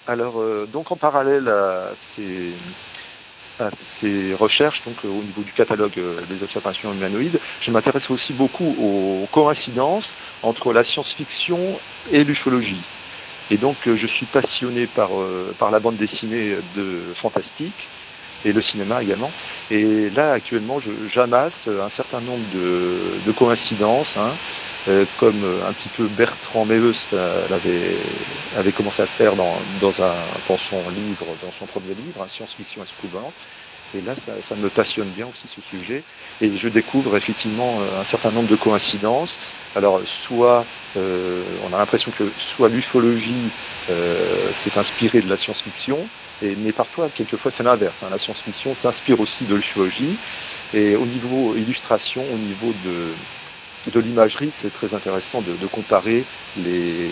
Alors, 0.06 0.42
donc 0.72 0.90
en 0.90 0.96
parallèle 0.96 1.48
à 1.48 1.90
ces, 2.16 2.52
ces 4.00 4.34
recherches, 4.34 4.80
donc 4.86 4.96
au 5.04 5.22
niveau 5.22 5.42
du 5.42 5.52
catalogue 5.52 5.98
des 6.28 6.42
observations 6.42 6.92
humanoïdes, 6.92 7.38
je 7.62 7.70
m'intéresse 7.70 8.08
aussi 8.10 8.32
beaucoup 8.32 8.74
aux 8.80 9.26
coïncidences 9.32 10.08
entre 10.42 10.72
la 10.72 10.84
science-fiction 10.84 11.78
et 12.10 12.24
l'ufologie. 12.24 12.82
Et 13.50 13.56
donc 13.56 13.76
je 13.84 14.06
suis 14.06 14.26
passionné 14.26 14.86
par, 14.86 15.10
par 15.58 15.70
la 15.70 15.80
bande 15.80 15.96
dessinée 15.96 16.56
de 16.76 17.14
fantastique 17.20 17.88
et 18.44 18.52
le 18.52 18.62
cinéma 18.62 19.02
également. 19.02 19.32
Et 19.70 20.10
là 20.10 20.32
actuellement 20.32 20.80
j'amasse 21.12 21.52
un 21.66 21.90
certain 21.96 22.20
nombre 22.20 22.44
de, 22.54 23.20
de 23.26 23.32
coïncidences, 23.32 24.06
hein, 24.16 24.34
euh, 24.88 25.04
comme 25.20 25.44
un 25.44 25.72
petit 25.74 25.88
peu 25.96 26.06
Bertrand 26.08 26.64
Meust 26.64 27.12
avait, 27.12 27.98
avait 28.56 28.72
commencé 28.72 29.02
à 29.02 29.06
faire 29.18 29.36
dans, 29.36 29.58
dans, 29.80 29.92
un, 30.02 30.14
dans 30.48 30.58
son 30.70 30.88
livre, 30.90 31.26
dans 31.42 31.52
son 31.58 31.66
premier 31.66 31.94
livre, 31.94 32.22
hein, 32.22 32.28
Science-fiction 32.36 32.82
escouvante. 32.84 33.34
Et 33.94 34.02
là, 34.02 34.14
ça, 34.48 34.54
me 34.54 34.68
passionne 34.68 35.08
bien 35.10 35.26
aussi 35.26 35.48
ce 35.54 35.62
sujet. 35.70 36.02
Et 36.42 36.54
je 36.54 36.68
découvre 36.68 37.16
effectivement 37.16 37.80
un 37.80 38.04
certain 38.10 38.30
nombre 38.30 38.50
de 38.50 38.56
coïncidences. 38.56 39.32
Alors, 39.74 40.00
soit 40.26 40.66
euh, 40.96 41.42
on 41.64 41.72
a 41.72 41.78
l'impression 41.78 42.10
que 42.18 42.30
soit 42.56 42.68
l'ufologie 42.68 43.50
euh, 43.90 44.50
s'est 44.64 44.78
inspirée 44.78 45.20
de 45.20 45.28
la 45.28 45.36
science-fiction, 45.38 46.08
mais 46.42 46.72
parfois, 46.72 47.08
quelquefois, 47.14 47.50
c'est 47.56 47.62
l'inverse. 47.62 47.94
Hein. 48.02 48.08
La 48.10 48.18
science-fiction 48.18 48.76
s'inspire 48.82 49.20
aussi 49.20 49.44
de 49.44 49.54
l'ufologie. 49.54 50.18
Et 50.72 50.96
au 50.96 51.06
niveau 51.06 51.56
illustration, 51.56 52.22
au 52.32 52.38
niveau 52.38 52.72
de, 52.84 53.14
de 53.86 54.00
l'imagerie, 54.00 54.52
c'est 54.62 54.72
très 54.74 54.94
intéressant 54.94 55.42
de, 55.42 55.66
comparer 55.68 56.24
les, 56.56 57.10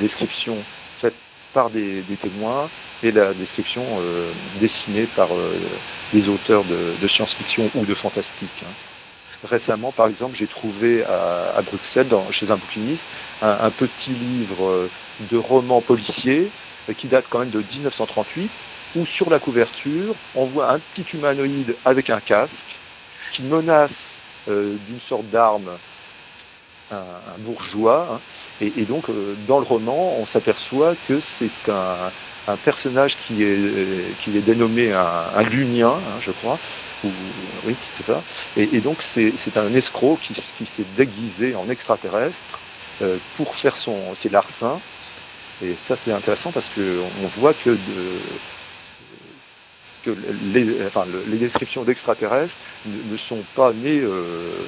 descriptions 0.00 0.58
faites 1.00 1.14
par 1.52 1.70
des, 1.70 2.02
témoins 2.22 2.68
et 3.02 3.12
la 3.12 3.34
description 3.34 3.84
euh, 4.00 4.32
dessinée 4.60 5.06
par 5.14 5.28
euh, 5.32 5.58
des 6.12 6.28
auteurs 6.28 6.64
de, 6.64 7.08
science-fiction 7.08 7.70
ou 7.74 7.84
de 7.84 7.94
fantastique. 7.94 8.48
Hein. 8.62 8.72
Récemment, 9.44 9.92
par 9.92 10.08
exemple, 10.08 10.36
j'ai 10.38 10.46
trouvé 10.46 11.04
à, 11.04 11.60
Bruxelles, 11.62 12.08
chez 12.32 12.50
un 12.50 12.56
bouquiniste, 12.56 13.02
un, 13.42 13.70
petit 13.70 14.10
livre 14.10 14.88
de 15.30 15.36
romans 15.36 15.82
policiers 15.82 16.50
euh, 16.88 16.94
qui 16.94 17.08
date 17.08 17.26
quand 17.30 17.40
même 17.40 17.50
de 17.50 17.60
1938, 17.60 18.50
où 18.96 19.06
sur 19.06 19.30
la 19.30 19.38
couverture, 19.38 20.14
on 20.34 20.46
voit 20.46 20.72
un 20.72 20.80
petit 20.94 21.06
humanoïde 21.12 21.76
avec 21.84 22.10
un 22.10 22.20
casque 22.20 22.52
qui 23.34 23.42
menace 23.42 23.90
euh, 24.48 24.76
d'une 24.86 25.00
sorte 25.08 25.26
d'arme 25.30 25.70
un, 26.90 27.38
bourgeois. 27.38 28.08
Hein, 28.12 28.20
et, 28.60 28.84
donc, 28.84 29.08
euh, 29.08 29.34
dans 29.46 29.58
le 29.58 29.66
roman, 29.66 30.16
on 30.18 30.26
s'aperçoit 30.26 30.94
que 31.08 31.20
c'est 31.38 31.70
un, 31.70 32.10
personnage 32.64 33.12
qui 33.26 33.42
est, 33.42 34.16
qui 34.22 34.36
est 34.36 34.42
dénommé 34.42 34.92
un, 34.92 35.30
un 35.34 35.42
lunien, 35.42 35.94
hein, 35.94 36.20
je 36.24 36.30
crois. 36.30 36.58
Ou, 37.04 37.08
oui, 37.66 37.76
c'est 37.96 38.06
ça. 38.06 38.22
Et, 38.56 38.80
donc, 38.80 38.96
c'est 39.14 39.56
un 39.56 39.74
escroc 39.74 40.18
qui, 40.26 40.34
qui 40.34 40.64
s'est 40.76 40.86
déguisé 40.96 41.54
en 41.54 41.68
extraterrestre 41.68 42.36
euh, 43.02 43.18
pour 43.36 43.54
faire 43.56 43.76
son, 43.78 44.16
ses 44.22 44.30
larcins. 44.30 44.80
Et 45.62 45.76
ça, 45.88 45.96
c'est 46.04 46.12
intéressant 46.12 46.52
parce 46.52 46.66
qu'on 46.74 47.40
voit 47.40 47.52
que, 47.52 47.76
que 50.04 50.16
les, 50.54 50.86
enfin, 50.86 51.04
les 51.26 51.36
descriptions 51.36 51.84
d'extraterrestres 51.84 52.54
ne, 52.86 53.16
sont 53.28 53.42
pas 53.54 53.72
nées 53.72 54.00
euh, 54.00 54.66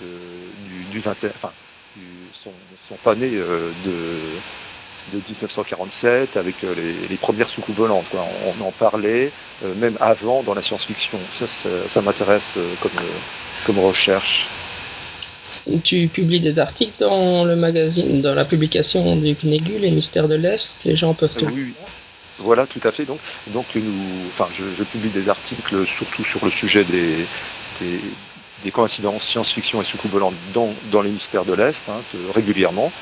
du, 0.00 0.84
du 0.92 1.00
20, 1.00 1.16
enfin, 1.36 1.52
sont, 2.44 2.52
sont 2.88 2.98
pas 3.02 3.14
nées 3.14 3.34
euh, 3.34 3.72
de, 3.84 5.16
de 5.16 5.22
1947 5.28 6.36
avec 6.36 6.56
euh, 6.64 6.74
les, 6.74 7.08
les 7.08 7.16
premières 7.16 7.48
soucoupes 7.50 7.76
volantes. 7.76 8.06
Quoi. 8.10 8.24
On, 8.46 8.60
on 8.60 8.68
en 8.68 8.72
parlait 8.72 9.30
euh, 9.64 9.74
même 9.74 9.96
avant 10.00 10.42
dans 10.42 10.54
la 10.54 10.62
science-fiction. 10.62 11.18
Ça, 11.38 11.46
ça, 11.62 11.68
ça 11.94 12.00
m'intéresse 12.00 12.42
euh, 12.56 12.74
comme, 12.82 12.92
comme 13.66 13.78
recherche. 13.78 14.46
Tu 15.82 16.08
publies 16.08 16.40
des 16.40 16.58
articles 16.60 16.94
dans 17.00 17.44
le 17.44 17.56
magazine, 17.56 18.22
dans 18.22 18.34
la 18.34 18.44
publication 18.44 19.16
du 19.16 19.34
CNEGU, 19.34 19.78
Les 19.78 19.90
Mystères 19.90 20.28
de 20.28 20.36
l'Est. 20.36 20.62
Les 20.84 20.96
gens 20.96 21.14
peuvent 21.14 21.34
te 21.34 21.44
oui, 21.44 21.52
oui. 21.56 21.74
Voilà, 22.38 22.66
tout 22.66 22.80
à 22.84 22.92
fait. 22.92 23.04
Donc, 23.04 23.18
donc 23.48 23.64
nous, 23.74 24.28
enfin, 24.34 24.48
je, 24.56 24.62
je, 24.78 24.84
publie 24.84 25.08
des 25.10 25.28
articles 25.28 25.86
surtout 25.96 26.24
sur 26.26 26.44
le 26.44 26.52
sujet 26.52 26.84
des, 26.84 27.26
des, 27.80 28.00
des 28.64 28.70
coïncidences 28.70 29.22
science-fiction 29.30 29.82
et 29.82 29.84
soucoupe 29.86 30.10
volante 30.10 30.34
dans, 30.54 30.74
dans 30.90 31.02
mystères 31.02 31.44
de 31.44 31.54
l'Est, 31.54 31.76
hein, 31.88 32.00
régulièrement. 32.34 32.92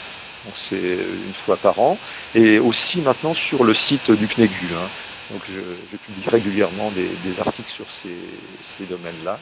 C'est 0.69 0.77
une 0.77 1.35
fois 1.47 1.57
par 1.57 1.79
an. 1.79 1.99
Et 2.35 2.59
aussi 2.59 3.01
maintenant 3.01 3.35
sur 3.35 3.65
le 3.65 3.75
site 3.75 4.11
du 4.11 4.29
CNEGU. 4.29 4.75
Hein. 4.75 4.89
Donc 5.31 5.43
je, 5.49 5.97
publie 5.97 6.29
régulièrement 6.29 6.91
des, 6.91 7.09
articles 7.41 7.71
sur 7.77 7.87
ces, 8.03 8.87
domaines-là. 8.87 9.39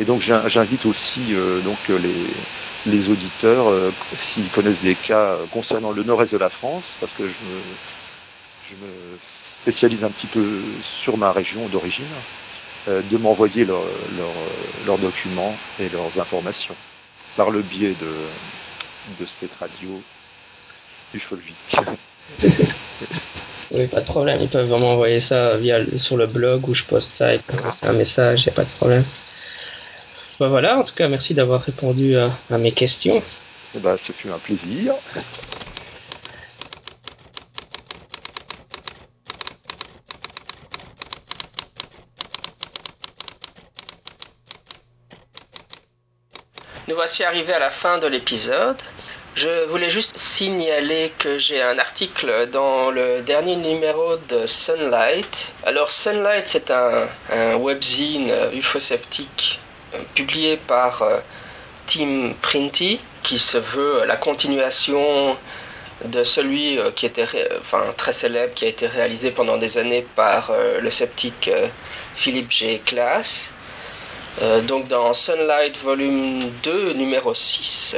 Et 0.00 0.04
donc 0.04 0.22
j'invite 0.22 0.84
aussi 0.86 1.34
euh, 1.34 1.60
donc 1.60 1.78
les, 1.88 3.08
auditeurs, 3.08 3.68
euh, 3.68 3.92
s'ils 4.32 4.48
connaissent 4.50 4.80
des 4.82 4.96
cas 4.96 5.36
concernant 5.52 5.92
le 5.92 6.02
nord-est 6.02 6.32
de 6.32 6.38
la 6.38 6.48
France, 6.48 6.84
parce 7.00 7.12
que 7.12 7.24
je 7.24 8.74
me, 8.74 9.18
spécialise 9.62 10.02
un 10.02 10.10
petit 10.10 10.26
peu 10.26 10.60
sur 11.04 11.16
ma 11.16 11.30
région 11.30 11.68
d'origine, 11.68 12.04
de 12.86 13.16
m'envoyer 13.16 13.64
leurs 13.64 13.84
leur, 14.16 14.32
leur 14.86 14.98
documents 14.98 15.54
et 15.78 15.88
leurs 15.88 16.18
informations 16.20 16.74
par 17.36 17.50
le 17.50 17.62
biais 17.62 17.94
de, 18.00 19.20
de 19.20 19.28
cette 19.40 19.54
radio 19.58 20.00
ufologique. 21.14 21.76
oui, 23.70 23.86
pas 23.88 24.00
de 24.00 24.06
problème, 24.06 24.40
ils 24.40 24.48
peuvent 24.48 24.68
vraiment 24.68 24.92
envoyer 24.92 25.22
ça 25.28 25.56
via 25.56 25.78
sur 26.00 26.16
le 26.16 26.26
blog 26.26 26.68
où 26.68 26.74
je 26.74 26.84
poste 26.84 27.08
ça 27.18 27.34
et 27.34 27.40
un 27.82 27.92
message, 27.92 28.40
il 28.40 28.44
n'y 28.44 28.52
a 28.52 28.56
pas 28.56 28.64
de 28.64 28.76
problème. 28.76 29.04
Ben 30.40 30.48
voilà, 30.48 30.78
en 30.78 30.82
tout 30.82 30.94
cas, 30.94 31.08
merci 31.08 31.34
d'avoir 31.34 31.62
répondu 31.62 32.16
à, 32.16 32.32
à, 32.50 32.58
mes 32.58 32.72
questions. 32.72 33.22
Eh 33.74 33.78
ben, 33.78 33.96
ce 34.06 34.12
fut 34.12 34.28
un 34.30 34.38
plaisir. 34.38 34.94
Nous 46.92 46.98
voici 46.98 47.24
arrivés 47.24 47.54
à 47.54 47.58
la 47.58 47.70
fin 47.70 47.96
de 47.96 48.06
l'épisode. 48.06 48.76
Je 49.34 49.64
voulais 49.64 49.88
juste 49.88 50.14
signaler 50.18 51.10
que 51.18 51.38
j'ai 51.38 51.62
un 51.62 51.78
article 51.78 52.50
dans 52.50 52.90
le 52.90 53.22
dernier 53.22 53.56
numéro 53.56 54.16
de 54.28 54.46
Sunlight. 54.46 55.48
Alors 55.64 55.90
Sunlight, 55.90 56.46
c'est 56.48 56.70
un, 56.70 57.08
un 57.32 57.54
webzine 57.56 58.30
ufosceptique 58.52 59.58
publié 60.14 60.58
par 60.58 61.00
euh, 61.00 61.20
Tim 61.86 62.34
Printy, 62.42 63.00
qui 63.22 63.38
se 63.38 63.56
veut 63.56 64.04
la 64.04 64.16
continuation 64.16 65.34
de 66.04 66.24
celui 66.24 66.78
euh, 66.78 66.90
qui 66.90 67.06
était 67.06 67.26
enfin, 67.58 67.84
très 67.96 68.12
célèbre, 68.12 68.52
qui 68.52 68.66
a 68.66 68.68
été 68.68 68.86
réalisé 68.86 69.30
pendant 69.30 69.56
des 69.56 69.78
années 69.78 70.04
par 70.14 70.50
euh, 70.50 70.78
le 70.82 70.90
sceptique 70.90 71.50
Philippe 72.16 72.50
G. 72.50 72.82
Class. 72.84 73.50
Donc 74.40 74.88
dans 74.88 75.12
Sunlight 75.12 75.76
volume 75.78 76.50
2, 76.62 76.94
numéro 76.94 77.34
6, 77.34 77.96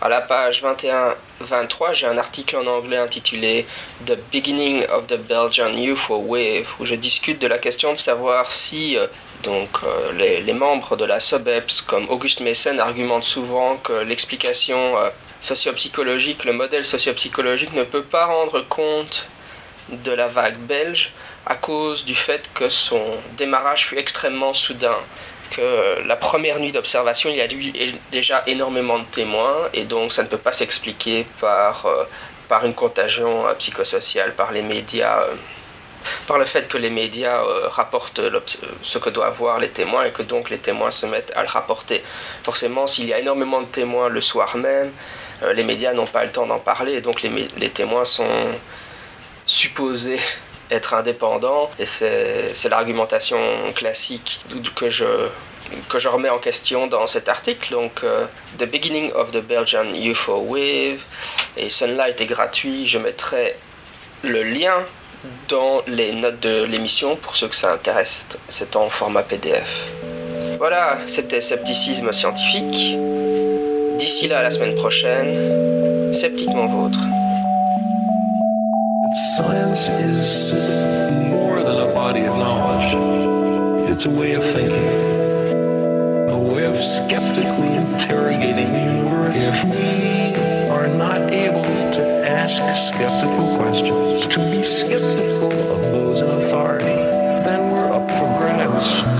à 0.00 0.08
la 0.08 0.20
page 0.20 0.62
21-23, 0.62 1.94
j'ai 1.94 2.06
un 2.06 2.18
article 2.18 2.56
en 2.56 2.66
anglais 2.66 2.98
intitulé 2.98 3.66
The 4.06 4.16
Beginning 4.32 4.86
of 4.90 5.06
the 5.06 5.18
Belgian 5.18 5.76
UFO 5.76 6.18
Wave, 6.18 6.66
où 6.78 6.84
je 6.84 6.94
discute 6.94 7.40
de 7.40 7.46
la 7.46 7.58
question 7.58 7.92
de 7.92 7.98
savoir 7.98 8.52
si 8.52 8.96
donc 9.42 9.68
euh, 9.84 10.12
les, 10.12 10.40
les, 10.40 10.52
membres 10.52 10.96
de 10.96 11.04
la 11.04 11.20
SOBEPS 11.20 11.82
comme 11.82 12.08
Auguste 12.08 12.40
Messen 12.40 12.80
argumentent 12.80 13.24
souvent 13.24 13.76
que 13.76 13.92
l'explication 13.92 14.98
euh, 14.98 15.10
sociopsychologique, 15.40 16.44
le 16.44 16.52
modèle 16.52 16.84
sociopsychologique 16.84 17.72
ne 17.72 17.84
peut 17.84 18.02
pas 18.02 18.26
rendre 18.26 18.60
compte 18.62 19.26
de 19.88 20.10
la 20.10 20.28
vague 20.28 20.58
belge 20.58 21.12
à 21.46 21.54
cause 21.54 22.04
du 22.04 22.14
fait 22.14 22.42
que 22.54 22.68
son 22.68 23.02
démarrage 23.36 23.86
fut 23.86 23.98
extrêmement 23.98 24.52
soudain 24.52 24.98
que 25.50 26.06
la 26.06 26.16
première 26.16 26.58
nuit 26.58 26.72
d'observation, 26.72 27.30
il 27.30 27.36
y 27.36 27.40
a 27.40 27.52
eu 27.52 27.94
déjà 28.10 28.42
énormément 28.46 28.98
de 28.98 29.04
témoins 29.04 29.68
et 29.74 29.84
donc 29.84 30.12
ça 30.12 30.22
ne 30.22 30.28
peut 30.28 30.38
pas 30.38 30.52
s'expliquer 30.52 31.26
par, 31.40 31.86
euh, 31.86 32.04
par 32.48 32.64
une 32.64 32.74
contagion 32.74 33.46
euh, 33.46 33.54
psychosociale, 33.54 34.34
par 34.34 34.52
les 34.52 34.62
médias, 34.62 35.20
euh, 35.22 35.34
par 36.26 36.38
le 36.38 36.44
fait 36.44 36.68
que 36.68 36.78
les 36.78 36.90
médias 36.90 37.42
euh, 37.42 37.68
rapportent 37.68 38.20
ce 38.82 38.98
que 38.98 39.10
doivent 39.10 39.36
voir 39.36 39.58
les 39.58 39.68
témoins 39.68 40.04
et 40.04 40.12
que 40.12 40.22
donc 40.22 40.50
les 40.50 40.58
témoins 40.58 40.90
se 40.90 41.06
mettent 41.06 41.32
à 41.36 41.42
le 41.42 41.48
rapporter. 41.48 42.02
Forcément, 42.44 42.86
s'il 42.86 43.06
y 43.06 43.12
a 43.12 43.18
énormément 43.18 43.60
de 43.60 43.66
témoins 43.66 44.08
le 44.08 44.20
soir 44.20 44.56
même, 44.56 44.90
les 45.54 45.64
médias 45.64 45.92
n'ont 45.92 46.06
pas 46.06 46.24
le 46.24 46.30
temps 46.30 46.46
d'en 46.46 46.58
parler, 46.58 47.02
donc 47.02 47.20
les, 47.20 47.70
témoins 47.70 48.06
sont 48.06 48.24
supposés 49.44 50.18
être 50.70 50.94
indépendants, 50.94 51.70
et 51.78 51.86
c'est 51.86 52.68
l'argumentation 52.68 53.38
classique 53.74 54.40
que 54.74 54.90
je, 54.90 55.28
que 55.88 55.98
je 55.98 56.08
remets 56.08 56.28
en 56.28 56.38
question 56.38 56.86
dans 56.86 57.06
cet 57.06 57.28
article. 57.28 57.72
Donc, 57.72 58.02
The 58.58 58.64
Beginning 58.64 59.12
of 59.12 59.30
the 59.30 59.42
Belgian 59.42 59.94
UFO 59.94 60.38
Wave 60.48 61.00
et 61.56 61.70
Sunlight 61.70 62.20
est 62.20 62.26
gratuit. 62.26 62.86
Je 62.86 62.98
mettrai 62.98 63.56
le 64.22 64.42
lien 64.42 64.84
dans 65.48 65.82
les 65.86 66.12
notes 66.12 66.40
de 66.40 66.64
l'émission 66.64 67.16
pour 67.16 67.36
ceux 67.36 67.48
que 67.48 67.56
ça 67.56 67.72
intéresse. 67.72 68.26
C'est 68.48 68.76
en 68.76 68.90
format 68.90 69.22
PDF. 69.22 69.84
Voilà, 70.58 70.98
c'était 71.06 71.40
Scepticisme 71.40 72.12
scientifique. 72.12 72.96
D'ici 73.98 74.28
là, 74.28 74.42
la 74.42 74.50
semaine 74.50 74.74
prochaine, 74.74 76.12
sceptiquement 76.12 76.66
vôtre. 76.66 76.98
Science 79.36 79.90
is 79.90 80.54
more 81.28 81.62
than 81.62 81.76
a 81.76 81.92
body 81.92 82.20
of 82.20 82.38
knowledge. 82.38 83.90
It's 83.90 84.06
a 84.06 84.08
way 84.08 84.32
of 84.32 84.42
thinking, 84.42 86.30
a 86.30 86.38
way 86.38 86.64
of 86.64 86.82
skeptically 86.82 87.68
interrogating 87.68 88.72
the 88.72 88.94
universe. 88.94 89.36
If 89.36 89.62
we 89.64 90.70
are 90.70 90.88
not 90.88 91.18
able 91.34 91.64
to 91.64 92.26
ask 92.26 92.62
skeptical 92.88 93.58
questions, 93.58 94.26
to 94.28 94.50
be 94.50 94.64
skeptical 94.64 95.52
of 95.70 95.82
those 95.82 96.22
in 96.22 96.28
authority, 96.28 96.86
then 96.86 97.74
we're 97.74 97.92
up 97.92 98.10
for 98.12 98.40
grabs. 98.40 99.15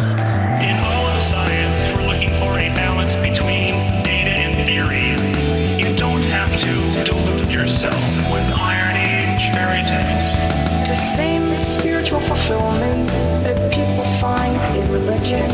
Fulfillment 12.26 13.08
that 13.42 13.72
people 13.72 14.04
find 14.20 14.56
in 14.76 14.92
religion 14.92 15.48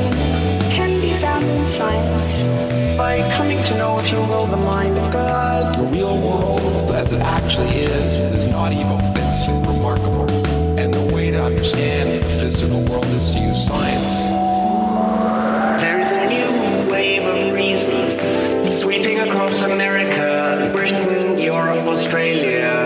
can 0.70 1.01
be 1.01 1.11
found 1.20 1.45
in 1.45 1.64
science 1.66 2.45
by 2.97 3.20
coming 3.36 3.62
to 3.64 3.76
know, 3.76 3.99
if 3.99 4.11
you 4.11 4.18
will, 4.18 4.47
the 4.47 4.57
mind 4.57 4.97
of 4.99 5.12
God. 5.12 5.78
The 5.78 5.84
real 5.84 6.16
world, 6.16 6.93
as 6.95 7.12
it 7.12 7.20
actually 7.20 7.70
is, 7.70 8.16
is 8.16 8.47
not 8.47 8.72
evil, 8.72 8.99
it's 9.03 9.49
remarkable. 9.49 10.30
And 10.78 10.93
the 10.93 11.14
way 11.14 11.30
to 11.30 11.40
understand 11.40 12.22
the 12.22 12.28
physical 12.28 12.80
world 12.84 13.07
is 13.07 13.30
to 13.30 13.40
use 13.40 13.66
science. 13.66 14.18
There 15.82 16.01
is 16.01 16.11
a 16.11 16.26
new 16.28 16.93
wave 16.93 17.26
of 17.26 17.55
reason 17.55 18.70
sweeping 18.72 19.18
across 19.18 19.61
America, 19.61 20.70
Britain, 20.72 21.38
Europe, 21.38 21.86
Australia, 21.86 22.81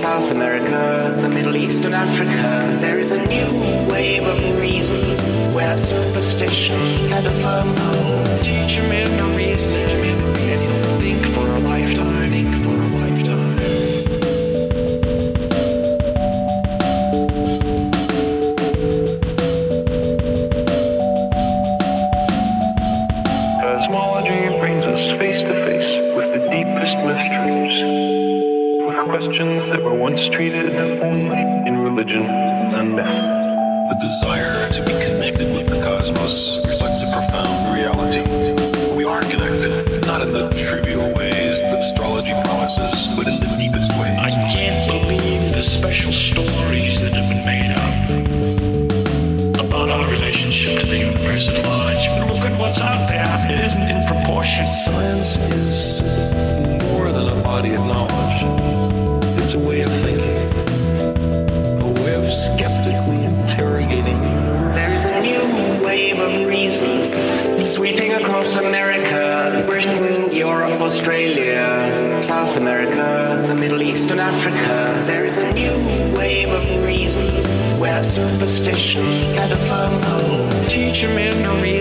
South 0.00 0.30
America, 0.30 1.14
the 1.20 1.28
Middle 1.28 1.54
East, 1.56 1.84
and 1.84 1.94
Africa. 1.94 2.78
There 2.80 2.98
is 2.98 3.10
a 3.10 3.22
new 3.26 3.90
wave 3.92 4.26
of 4.26 4.58
reason 4.58 4.98
where 5.52 5.76
superstition 5.76 6.80
had 7.10 7.26
a 7.26 7.30
firm 7.30 7.76
hold. 7.76 7.99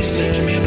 faces 0.02 0.59